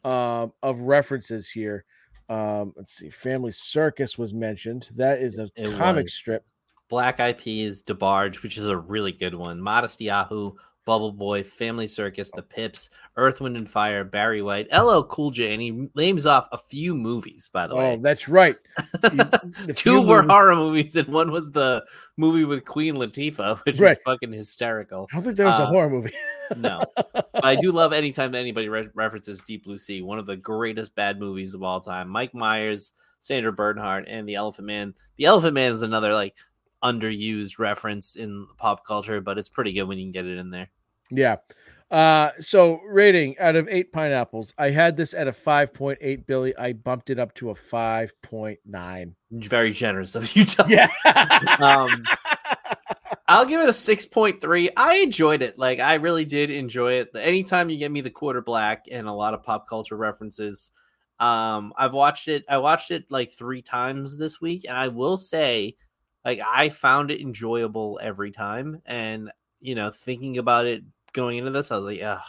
[0.04, 1.86] um, of references here.
[2.28, 4.89] Um, let's see, Family Circus was mentioned.
[4.95, 6.14] That is a It comic was.
[6.16, 6.43] strip.
[6.89, 9.60] Black Eyed Peas, DeBarge, which is a really good one.
[9.60, 10.56] Matisyahu,
[10.88, 15.52] Bubble Boy, Family Circus, The Pips, Earth, Wind and Fire, Barry White, LL Cool J,
[15.52, 17.94] and he names off a few movies, by the Oh, way.
[17.96, 18.56] Oh, that's right.
[19.76, 21.86] Two were movies- horror movies, and one was the
[22.16, 23.98] movie with Queen Latifah, which Right.
[24.06, 25.08] was fucking hysterical.
[25.12, 26.14] I don't think that was a Uh, horror movie.
[26.56, 26.82] No,
[27.14, 30.96] but I do love anytime anybody re- references Deep Blue Sea, one of the greatest
[30.96, 32.08] bad movies of all time.
[32.08, 34.94] Mike Myers, Sandra Bernhard, and The Elephant Man.
[35.18, 36.36] The Elephant Man is another like
[36.84, 40.52] underused reference in pop culture, but it's pretty good when you can get it in
[40.52, 40.70] there.
[41.12, 41.38] Yeah.
[41.89, 46.55] Uh, so rating out of eight pineapples, I had this at a 5.8 Billy.
[46.58, 49.14] I bumped it up to a 5.9.
[49.32, 50.45] Very generous of you.
[50.45, 50.70] Tom.
[50.70, 50.88] Yeah.
[51.60, 52.03] Um,
[53.30, 54.70] I'll give it a 6.3.
[54.78, 55.58] I enjoyed it.
[55.58, 57.10] Like I really did enjoy it.
[57.16, 60.72] Anytime you get me the quarter black and a lot of pop culture references.
[61.20, 62.45] Um, I've watched it.
[62.47, 65.76] I watched it like three times this week, and I will say,
[66.24, 68.82] like, I found it enjoyable every time.
[68.86, 70.84] And you know, thinking about it
[71.18, 72.22] going into this, I was like, ugh.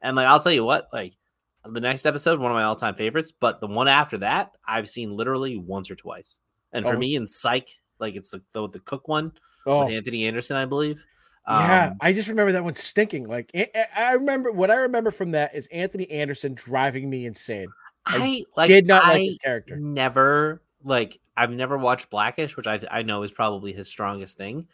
[0.00, 1.16] And like, I'll tell you what, like,
[1.64, 5.16] the next episode, one of my all-time favorites, but the one after that, I've seen
[5.16, 6.40] literally once or twice.
[6.72, 6.98] And for Oh.
[6.98, 9.32] me, in Psych, like it's the the, the cook one
[9.66, 11.04] oh, with Anthony Anderson, I believe.
[11.48, 11.88] yeah.
[11.90, 13.28] Um, I just remember that one stinking.
[13.28, 17.26] Like, I, I- I remember what I remember from that is Anthony Anderson driving me
[17.26, 17.68] insane.
[18.06, 19.76] I, like, Did not like his character.
[19.76, 24.66] Never like I've never watched Blackish, which I I know is probably his strongest thing.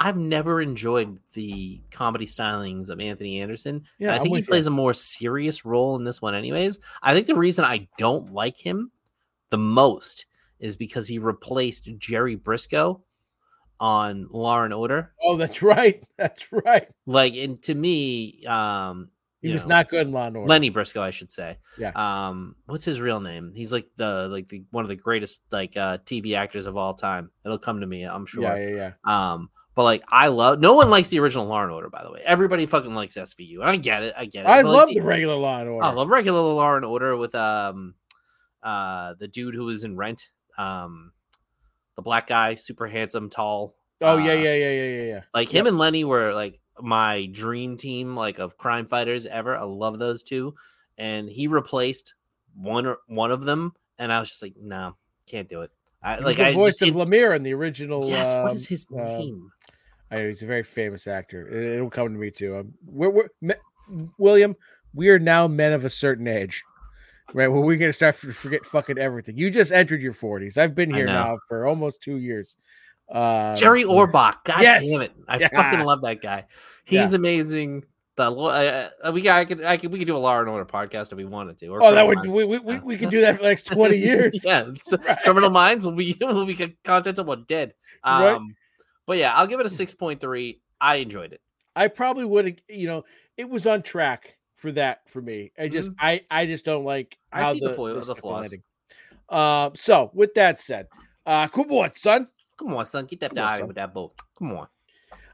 [0.00, 3.84] I've never enjoyed the comedy stylings of Anthony Anderson.
[3.98, 4.48] Yeah, I think he with you.
[4.48, 6.78] plays a more serious role in this one, anyways.
[7.02, 8.90] I think the reason I don't like him
[9.50, 10.26] the most
[10.60, 13.02] is because he replaced Jerry Briscoe
[13.80, 15.12] on Law and Order.
[15.22, 16.02] Oh, that's right.
[16.16, 16.86] That's right.
[17.04, 19.08] Like, and to me, um,
[19.40, 20.48] He was know, not good in Law and Order.
[20.48, 21.58] Lenny Briscoe, I should say.
[21.76, 21.90] Yeah.
[21.96, 23.52] Um, what's his real name?
[23.56, 26.94] He's like the like the one of the greatest like uh TV actors of all
[26.94, 27.30] time.
[27.44, 28.44] It'll come to me, I'm sure.
[28.44, 29.32] Yeah, yeah, yeah.
[29.32, 32.12] Um, but like I love no one likes the original Law and Order, by the
[32.12, 32.20] way.
[32.24, 33.60] Everybody fucking likes SVU.
[33.60, 34.48] And I get it, I get it.
[34.48, 35.86] I But, love the- the regular Law and Order.
[35.86, 37.94] I love regular Law and Order with um
[38.62, 40.30] uh the dude who was in Rent.
[40.58, 41.12] Um
[41.96, 43.74] the black guy, super handsome, tall.
[44.00, 45.20] oh, yeah, uh, yeah, yeah, yeah, yeah, yeah.
[45.34, 49.56] like him and Lenny were like my dream team, like of crime fighters ever.
[49.56, 50.54] I love those two,
[50.96, 52.14] and he replaced
[52.54, 54.96] one or one of them, and I was just like, no,
[55.26, 55.70] can't do it.
[56.02, 58.08] I like the I voice just, of Lemire in the original.
[58.08, 58.34] yes.
[58.34, 59.52] what um, is his um, name?
[60.12, 61.48] I, he's a very famous actor.
[61.48, 62.56] It, will come to me too.
[62.56, 63.54] Um, we're, we're me-
[64.18, 64.54] William.
[64.94, 66.62] We are now men of a certain age,
[67.32, 67.48] right?
[67.48, 69.38] Where we're gonna start to forget fucking everything.
[69.38, 70.58] You just entered your forties.
[70.58, 72.56] I've been here now for almost two years.
[73.10, 74.44] Um, Jerry Orbach.
[74.44, 74.88] God yes.
[74.88, 75.12] damn it!
[75.28, 75.48] I Yeah.
[75.52, 76.44] fucking love that guy.
[76.88, 77.02] Yeah.
[77.02, 77.84] He's amazing.
[78.16, 80.66] The I, I, we I could, I could, we could do a Law and Order
[80.66, 81.68] podcast if we wanted to.
[81.68, 82.28] Oh, that would Minds.
[82.28, 84.42] we, we, we, we could do that for the next twenty years.
[84.44, 85.18] yeah, Right.
[85.22, 87.72] Criminal Minds will be will be content what dead.
[88.04, 88.38] Right.
[89.06, 90.60] But yeah, I'll give it a six point three.
[90.80, 91.40] I enjoyed it.
[91.74, 93.04] I probably would have, you know,
[93.36, 95.52] it was on track for that for me.
[95.58, 97.38] I just, I, I just don't like Mm-hmm.
[97.38, 98.54] I how see the the, foil- the kept flaws.
[99.28, 100.86] Uh, so with that said,
[101.24, 102.28] uh, cool boy, son.
[102.58, 103.66] Come on, son, get that Come on, son.
[103.66, 104.12] with that boat.
[104.38, 104.68] Come on.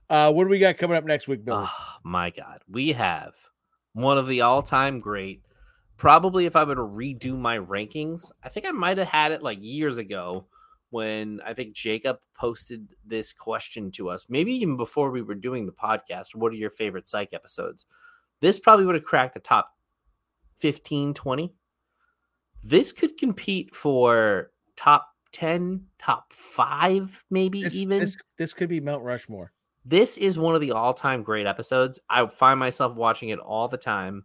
[0.09, 1.65] Uh, what do we got coming up next week, Billy?
[1.67, 3.35] Oh my god, we have
[3.93, 5.43] one of the all-time great.
[5.97, 9.43] Probably, if I were to redo my rankings, I think I might have had it
[9.43, 10.47] like years ago
[10.91, 14.27] when I think Jacob posted this question to us.
[14.29, 16.35] Maybe even before we were doing the podcast.
[16.35, 17.85] What are your favorite psych episodes?
[18.41, 19.77] This probably would have cracked the top
[20.57, 21.53] 15, 20.
[22.63, 28.81] This could compete for top 10, top five, maybe this, even this, this could be
[28.81, 29.53] Mount Rushmore.
[29.85, 32.01] this is one of the all-time great episodes.
[32.09, 34.25] I find myself watching it all the time.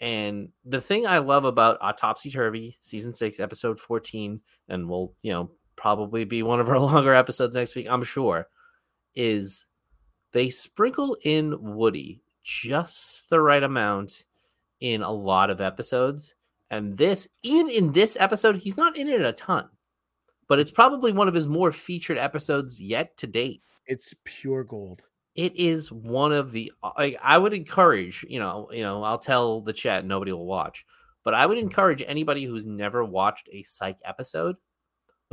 [0.00, 5.32] And the thing I love about Autopsy Turvy, season six, episode 14, and we'll, you
[5.32, 8.48] know, probably be one of our longer episodes next week, I'm sure,
[9.14, 9.64] is
[10.32, 14.24] they sprinkle in Woody just the right amount
[14.80, 16.34] in a lot of episodes.
[16.70, 19.68] And this, even in this episode, he's not in it a ton,
[20.48, 25.02] but it's probably one of his more featured episodes yet to date It's pure gold.
[25.36, 29.60] it is one of the I, I would encourage you know you know i'll tell
[29.60, 30.84] the chat nobody will watch
[31.24, 34.56] but i would encourage anybody who's never watched a psych episode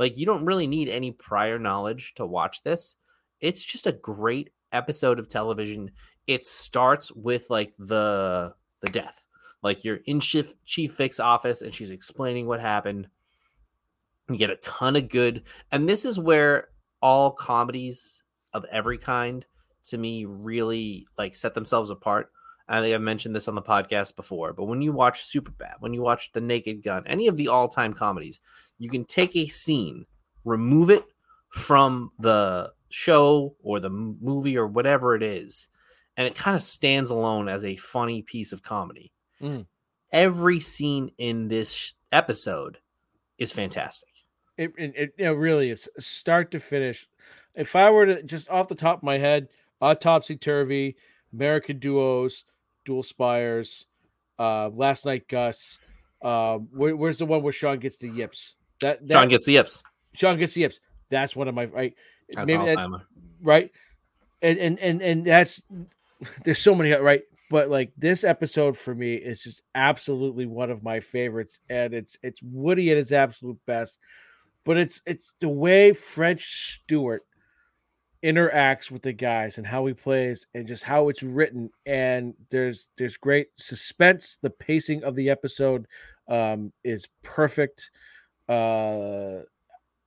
[0.02, 2.96] like you don't really need any prior knowledge to watch this.
[3.38, 5.92] It's just a great episode of television.
[6.26, 9.24] It starts with like the the death.
[9.62, 13.06] Like you're in chief chief Vick's office and she's explaining what happened.
[14.28, 19.46] You get a ton of good and this is where all comedies of every kind
[19.84, 22.32] to me really like set themselves apart.
[22.68, 25.92] I think I've mentioned this on the podcast before, but when you watch Superbad, when
[25.92, 28.40] you watch The Naked Gun, any of the all-time comedies,
[28.78, 30.06] you can take a scene,
[30.44, 31.04] remove it
[31.50, 35.68] from the show or the movie or whatever it is,
[36.16, 39.12] and it kind of stands alone as a funny piece of comedy.
[39.40, 39.66] Mm.
[40.12, 42.78] Every scene in this episode
[43.38, 44.10] is fantastic.
[44.58, 47.08] It, it, it, it really is start to finish.
[47.54, 49.48] If I were to just off the top of my head,
[49.80, 50.96] Autopsy Turvy,
[51.32, 52.44] American Duos,
[52.84, 53.86] Dual Spires,
[54.38, 55.78] uh, Last Night Gus.
[56.20, 58.54] Uh, where, where's the one where Shawn gets the yips?
[58.80, 59.82] That, that John gets the yips.
[60.14, 60.80] Shawn gets the yips.
[61.08, 61.94] That's one of my right.
[62.32, 63.02] That's maybe that- Alzheimer.
[63.42, 63.70] right
[64.42, 65.62] and and and and that's
[66.44, 70.82] there's so many right but like this episode for me is just absolutely one of
[70.82, 73.98] my favorites and it's it's woody at his absolute best
[74.64, 77.24] but it's it's the way french stewart
[78.24, 82.88] interacts with the guys and how he plays and just how it's written and there's
[82.96, 85.86] there's great suspense the pacing of the episode
[86.28, 87.90] um is perfect
[88.48, 89.40] uh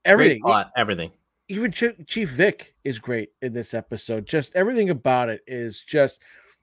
[0.05, 0.41] everything
[0.77, 1.11] everything.
[1.47, 4.25] even Ch- Chief Vick is great in this episode.
[4.25, 6.21] Just everything about it is just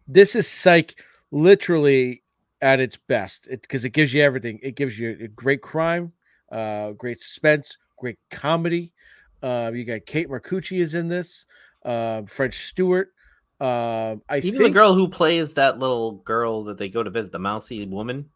[0.09, 1.01] this is psych
[1.31, 2.23] literally
[2.61, 4.59] at its best because it, gives you everything.
[4.63, 6.13] It gives you a great crime,
[6.51, 8.93] uh, great suspense, great comedy.
[9.43, 11.47] Uh, you got Kate Marcucci is in this,
[11.85, 13.09] uh, French Stewart.
[13.61, 17.11] Uh, I Even think the girl who plays that little girl that they go to
[17.11, 18.29] visit, the mousy woman,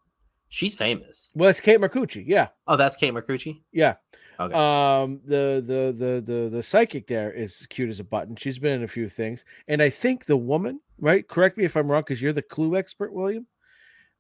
[0.49, 1.33] she's famous.
[1.35, 2.25] well, it's Kate Marcucci.
[2.27, 3.63] Yeah, Oh, that's Kate Marcucci.
[3.73, 3.95] yeah.
[4.39, 4.53] Okay.
[4.55, 8.37] Um, the the the the the psychic there is cute as a button.
[8.37, 11.27] She's been in a few things, and I think the woman, right?
[11.27, 13.47] Correct me if I'm wrong, because you're the Clue expert, William.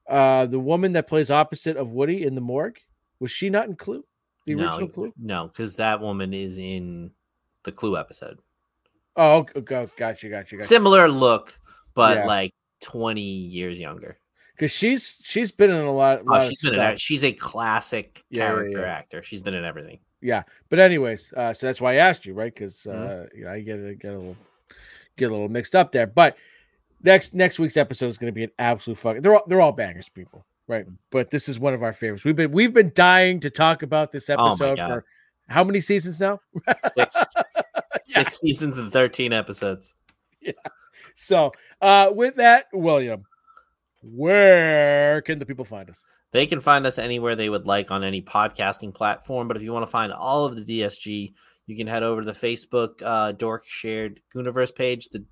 [0.08, 2.78] Uh, the woman that plays opposite of Woody in the morgue
[3.20, 4.04] was she not in Clue?
[4.46, 5.12] The original no, Clue?
[5.18, 7.10] no, because that woman is in
[7.64, 8.38] the Clue episode.
[9.16, 10.64] Oh, okay, gotcha, gotcha, gotcha.
[10.64, 11.58] Similar look,
[11.94, 12.26] but Yeah.
[12.26, 14.18] like twenty years younger.
[14.54, 16.20] Because she's she's been in a lot.
[16.22, 16.98] Oh, lot she's been stuff.
[16.98, 18.86] She's a classic Yeah, character yeah.
[18.86, 19.22] actor.
[19.22, 19.98] She's been in everything.
[20.22, 22.52] Yeah, but anyways, uh, so that's why I asked you, right?
[22.54, 23.36] Because uh, Mhm.
[23.36, 24.36] you know, I get a, get a little
[25.16, 26.06] get a little mixed up there.
[26.06, 26.36] But
[27.02, 29.22] next next week's episode is going to be an absolute fucking.
[29.22, 30.86] They're all they're all bangers, people, right?
[31.10, 32.24] But this is one of our favorites.
[32.24, 34.88] We've been we've been dying to talk about this Oh episode God.
[34.88, 35.04] for
[35.48, 36.40] how many seasons now?
[36.96, 37.24] Six,
[38.04, 39.94] six seasons and thirteen episodes.
[40.40, 40.52] Yeah.
[41.14, 43.24] So, uh, with that, William,
[44.02, 46.04] where can the people find us?
[46.32, 49.48] They can find us anywhere they would like on any podcasting platform.
[49.48, 51.32] But if you want to find all of the DSG,
[51.66, 55.08] you can head over to the Facebook uh, Dork Shared Universe page.
[55.08, 55.24] The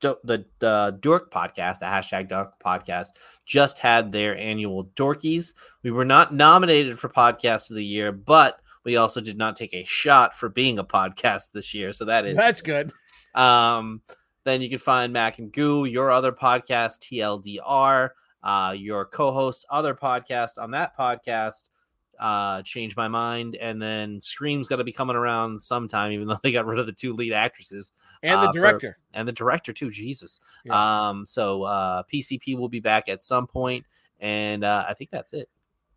[0.00, 3.08] the the Dork podcast, the hashtag Dork podcast,
[3.44, 5.52] just had their annual Dorkies.
[5.82, 9.74] We were not nominated for podcast of the year, but we also did not take
[9.74, 11.92] a shot for being a podcast this year.
[11.92, 12.92] So that is That's good.
[13.34, 14.00] um,
[14.44, 18.10] then you can find Mac and Goo, your other podcast, TLDR,
[18.44, 21.70] uh, your co-host's other podcast on that podcast,
[22.18, 26.38] uh, changed my mind, and then Scream's got to be coming around sometime, even though
[26.42, 27.92] they got rid of the two lead actresses
[28.22, 28.98] And the uh, for- director.
[29.14, 29.90] and the director too.
[29.90, 30.40] Jesus.
[30.64, 31.08] Yeah.
[31.08, 31.26] Um.
[31.26, 33.84] So uh, PCP will be back at some point,
[34.20, 35.48] and uh, I think that's it.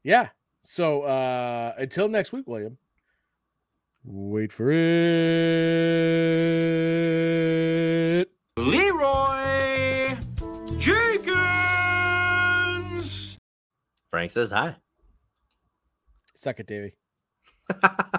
[0.04, 0.30] Yeah.
[0.62, 2.78] So uh until next week, William.
[4.04, 4.70] Wait for
[7.00, 8.30] it.
[8.58, 10.18] Leeroy
[10.78, 11.30] Jenkins.
[14.10, 14.76] Frank says hi.
[16.40, 16.94] Suck it, Davey.